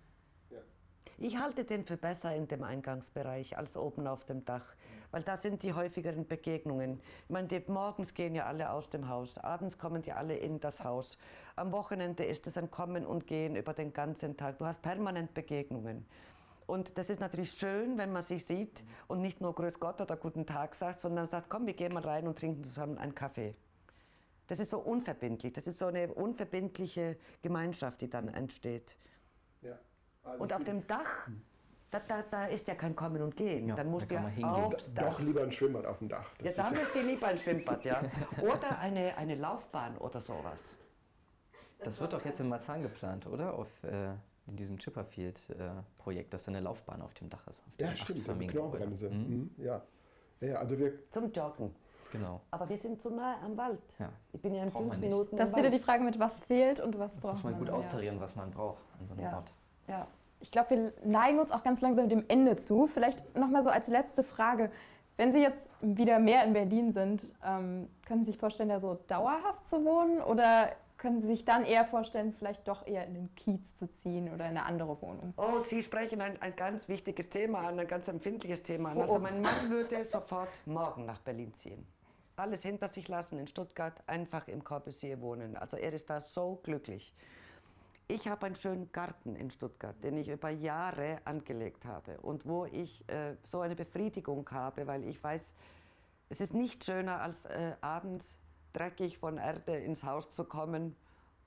[1.21, 4.63] Ich halte den für besser in dem Eingangsbereich als oben auf dem Dach,
[5.11, 7.01] weil da sind die häufigeren Begegnungen.
[7.25, 10.61] Ich meine, die, morgens gehen ja alle aus dem Haus, abends kommen die alle in
[10.61, 11.17] das Haus.
[11.57, 14.59] Am Wochenende ist es ein Kommen und Gehen über den ganzen Tag.
[14.59, 16.05] Du hast permanent Begegnungen.
[16.67, 20.15] Und das ist natürlich schön, wenn man sich sieht und nicht nur Grüß Gott oder
[20.15, 23.55] Guten Tag sagt, sondern sagt, komm, wir gehen mal rein und trinken zusammen einen Kaffee.
[24.47, 25.51] Das ist so unverbindlich.
[25.51, 28.95] Das ist so eine unverbindliche Gemeinschaft, die dann entsteht.
[29.61, 29.77] Ja.
[30.29, 31.27] Also Und auf dem Dach,
[31.91, 33.67] da, da, da ist ja kein Kommen und Gehen.
[33.69, 34.49] Ja, dann musst da du ja man hingehen.
[34.65, 35.03] aufs Dach.
[35.05, 36.29] Doch lieber ein Schwimmbad auf dem Dach.
[36.39, 38.01] Ja, Das da ist möchte ich lieber ein Schwimmbad, ja.
[38.41, 40.59] Oder eine, eine Laufbahn oder sowas.
[41.79, 43.53] Das wird doch jetzt in Marzahn geplant, oder?
[43.53, 44.09] Auf, äh,
[44.47, 47.59] in diesem Chipperfield-Projekt, dass da eine Laufbahn auf dem Dach ist.
[47.59, 48.47] Auf ja, dem stimmt, die.
[48.47, 49.09] Knorrbremse.
[49.09, 49.17] Mhm.
[49.57, 49.63] Mhm.
[49.63, 49.81] Ja.
[50.41, 51.75] Ja, ja, also wir Zum Joggen.
[52.11, 52.41] Genau.
[52.51, 53.79] Aber wir sind zu nahe am Wald.
[53.99, 54.09] Ja.
[54.33, 54.99] Ich bin ja in Braucht fünf man.
[55.01, 57.67] Minuten Das ist wieder die Frage mit, was fehlt und was braucht Muss man gut
[57.67, 57.73] ja.
[57.75, 59.35] austarieren, was man braucht an so einem Ja.
[59.37, 59.53] Ort.
[59.87, 60.07] Ja.
[60.41, 62.87] Ich glaube, wir neigen uns auch ganz langsam dem Ende zu.
[62.87, 64.71] Vielleicht nochmal so als letzte Frage.
[65.17, 68.99] Wenn Sie jetzt wieder mehr in Berlin sind, ähm, können Sie sich vorstellen, da so
[69.07, 70.21] dauerhaft zu wohnen?
[70.21, 74.33] Oder können Sie sich dann eher vorstellen, vielleicht doch eher in den Kiez zu ziehen
[74.33, 75.33] oder in eine andere Wohnung?
[75.35, 78.97] Oh, Sie sprechen ein, ein ganz wichtiges Thema an, ein ganz empfindliches Thema an.
[78.97, 79.19] Oh, Also oh.
[79.19, 81.85] mein Mann würde sofort morgen nach Berlin ziehen.
[82.37, 85.57] Alles hinter sich lassen in Stuttgart, einfach im Corbusier wohnen.
[85.57, 87.13] Also er ist da so glücklich.
[88.11, 92.65] Ich habe einen schönen Garten in Stuttgart, den ich über Jahre angelegt habe und wo
[92.65, 95.53] ich äh, so eine Befriedigung habe, weil ich weiß,
[96.29, 98.35] es ist nicht schöner als äh, abends
[98.73, 100.95] dreckig von Erde ins Haus zu kommen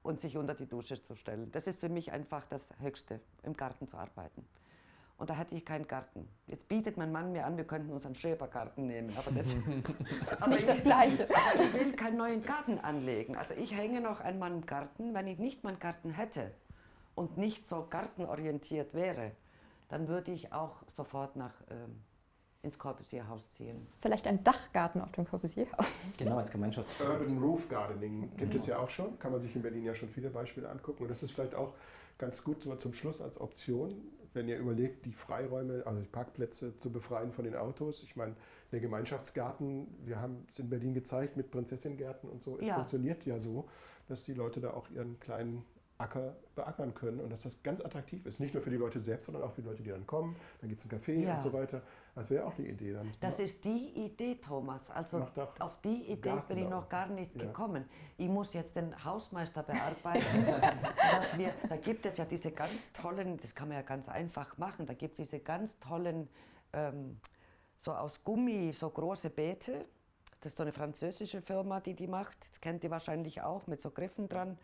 [0.05, 1.51] und sich unter die Dusche zu stellen.
[1.51, 4.47] Das ist für mich einfach das Höchste, im Garten zu arbeiten.
[5.19, 6.29] Und da hatte ich keinen Garten.
[6.47, 9.17] Jetzt bietet mein Mann mir an, wir könnten uns einen Schrebergarten nehmen.
[9.17, 9.55] Aber das,
[10.41, 11.29] aber Nicht das ich- Gleiche.
[11.31, 13.37] aber ich will keinen neuen Garten anlegen.
[13.37, 15.15] Also ich hänge noch an meinem Garten.
[15.15, 16.51] Wenn ich nicht meinen Garten hätte
[17.15, 19.33] und nicht so gartenorientiert wäre,
[19.89, 22.03] dann würde ich auch sofort nach, ähm,
[22.63, 23.87] ins Corbusier-Haus ziehen.
[24.01, 25.93] Vielleicht ein Dachgarten auf dem Corbusier-Haus.
[26.19, 27.01] Genau, als Gemeinschafts...
[27.01, 30.09] Urban Roof Gardening gibt es ja auch schon, kann man sich in Berlin ja schon
[30.09, 31.03] viele Beispiele angucken.
[31.03, 31.75] Und das ist vielleicht auch
[32.19, 34.01] ganz gut so zum Schluss als Option,
[34.35, 38.03] wenn ihr überlegt, die Freiräume, also die Parkplätze zu befreien von den Autos.
[38.03, 38.35] Ich meine,
[38.71, 42.75] der Gemeinschaftsgarten, wir haben es in Berlin gezeigt mit Prinzessingärten und so, es Ja.
[42.77, 43.69] funktioniert ja so,
[44.09, 45.65] dass die Leute da auch ihren kleinen
[45.99, 48.41] Acker beackern können und dass das ganz attraktiv ist.
[48.41, 50.35] Nicht nur für die Leute selbst, sondern auch für die Leute, die dann kommen.
[50.61, 51.37] Dann gibt es einen Café Ja.
[51.37, 51.83] und so weiter.
[52.15, 53.11] Das wäre auch eine Idee dann.
[53.21, 54.91] Das ist die Idee, Thomas.
[54.91, 55.27] Also
[55.61, 57.47] auf die Idee Garten bin ich noch gar nicht Ja.
[57.47, 57.89] gekommen.
[58.19, 60.45] Ich muss jetzt den Hausmeister bearbeiten,
[61.13, 64.59] dass wir, da gibt es ja diese ganz tollen, das kann man ja ganz einfach
[64.59, 66.29] machen, da gibt es diese ganz tollen,
[66.75, 67.19] ähm,
[67.79, 69.87] so aus Gummi, so große Beete.
[70.41, 72.37] Das ist so eine französische Firma, die die macht.
[72.51, 74.59] Das kennt ihr wahrscheinlich auch, mit so Griffen dran.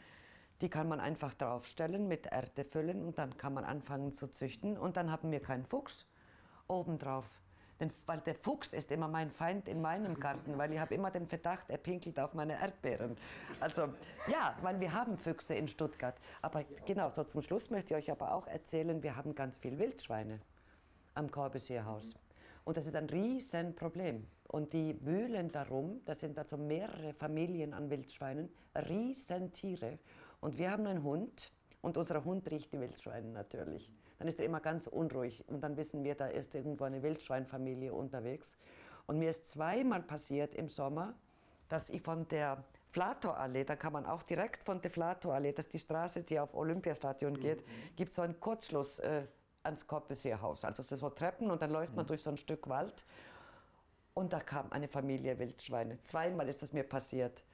[0.61, 4.77] Die kann man einfach draufstellen, mit Erde füllen und dann kann man anfangen zu züchten.
[4.77, 6.05] Und dann haben wir keinen Fuchs
[6.69, 7.25] obendrauf.
[7.81, 11.11] Denn, weil der Fuchs ist immer mein Feind in meinem Garten, weil ich habe immer
[11.11, 13.17] den Verdacht, er pinkelt auf meine Erdbeeren.
[13.61, 13.89] Also
[14.27, 16.17] ja, weil wir haben Füchse in Stuttgart.
[16.43, 19.79] Aber genau, so zum Schluss möchte ich euch aber auch erzählen, wir haben ganz viel
[19.79, 20.41] Wildschweine
[21.15, 22.15] am Corbusierhaus.
[22.65, 24.27] Und das ist ein Riesenproblem.
[24.49, 29.99] Und die wühlen darum, das sind also mehrere Familien an Wildschweinen, Riesentiere.
[30.41, 33.91] Und wir haben einen Hund und unser Hund riecht die Wildschweine natürlich.
[34.19, 37.93] Dann ist er immer ganz unruhig und dann wissen wir, da ist irgendwo eine Wildschweinfamilie
[37.93, 38.57] unterwegs.
[39.07, 41.15] Und mir ist zweimal passiert im Sommer,
[41.69, 45.75] dass ich von der Flatorallee, da kann man auch direkt von der Flatorallee, das ist
[45.75, 47.63] die Straße, die auf Olympiastadion geht,
[47.97, 49.23] gibt so einen Kurzschluss äh,
[49.63, 50.65] ans Corbusier-Haus.
[50.65, 53.05] Also es sind so Treppen und dann läuft man durch so ein Stück Wald
[54.15, 56.03] und da kam eine Familie Wildschweine.
[56.05, 57.45] Zweimal ist das mir passiert.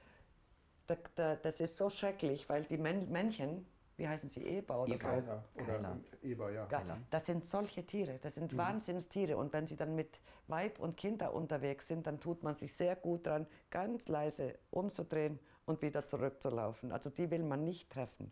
[0.87, 3.65] Da, da, das ist so schrecklich, weil die Männ Männchen,
[3.97, 5.07] wie heißen sie, Eber oder so?
[5.07, 5.97] Keiler oder Keiler.
[6.21, 6.67] Eber, ja.
[6.69, 9.37] Ja, das sind solche Tiere, das sind Wahnsinnstiere.
[9.37, 12.95] Und wenn sie dann mit Weib und Kinder unterwegs sind, dann tut man sich sehr
[12.95, 16.91] gut dran, ganz leise umzudrehen und wieder zurückzulaufen.
[16.91, 18.31] Also die will man nicht treffen.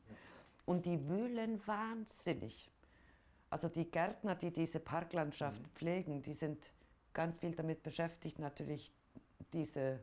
[0.66, 2.70] Und die wühlen wahnsinnig.
[3.50, 6.74] Also die Gärtner, die diese Parklandschaft pflegen, die sind
[7.14, 8.92] ganz viel damit beschäftigt, natürlich
[9.54, 10.00] diese,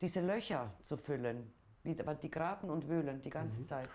[0.00, 1.52] diese Löcher zu füllen.
[1.84, 3.88] Wie- die graben und wühlen die ganze Zeit.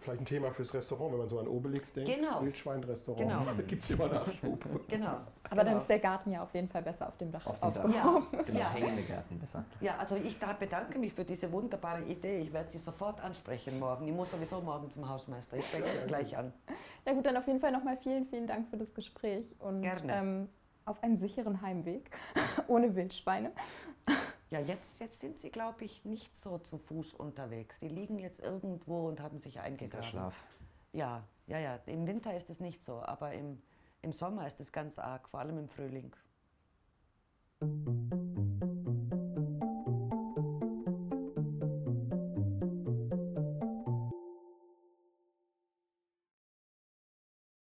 [0.00, 2.10] Vielleicht ein Thema fürs Restaurant, wenn man so an Obelix denkt.
[2.14, 2.42] Genau.
[2.42, 3.28] Wildschweinrestaurant.
[3.28, 3.44] Genau.
[3.66, 4.64] Gibt es immer Nachschub.
[4.88, 5.06] Genau.
[5.44, 5.76] Aber dann genau.
[5.78, 7.84] ist der Garten ja auf jeden Fall besser auf dem Dach Auf dem Dach.
[7.84, 8.26] aufgehoben.
[8.46, 8.70] Genau, Ja.
[8.70, 9.64] hängende Gärten besser.
[9.80, 12.38] Ja, also ich da bedanke mich für diese wunderbare Idee.
[12.40, 14.06] Ich werde sie sofort ansprechen morgen.
[14.08, 15.56] Ich muss sowieso morgen zum Hausmeister.
[15.56, 16.52] Ich fange jetzt gleich an.
[17.06, 20.12] Ja gut, dann auf jeden Fall nochmal vielen, vielen Dank für das Gespräch und Gerne.
[20.12, 20.48] Ähm,
[20.84, 22.10] auf einen sicheren Heimweg
[22.68, 23.52] ohne Wildschweine.
[24.50, 27.78] Ja, jetzt, jetzt sind sie, glaube ich, nicht so zu Fuß unterwegs.
[27.80, 30.08] Die liegen jetzt irgendwo und haben sich eingegraben.
[30.08, 30.34] Schlaf.
[30.92, 31.78] Ja, ja, ja.
[31.86, 33.60] Im Winter ist es nicht so, aber im,
[34.00, 36.12] im Sommer ist es ganz arg, vor allem im Frühling.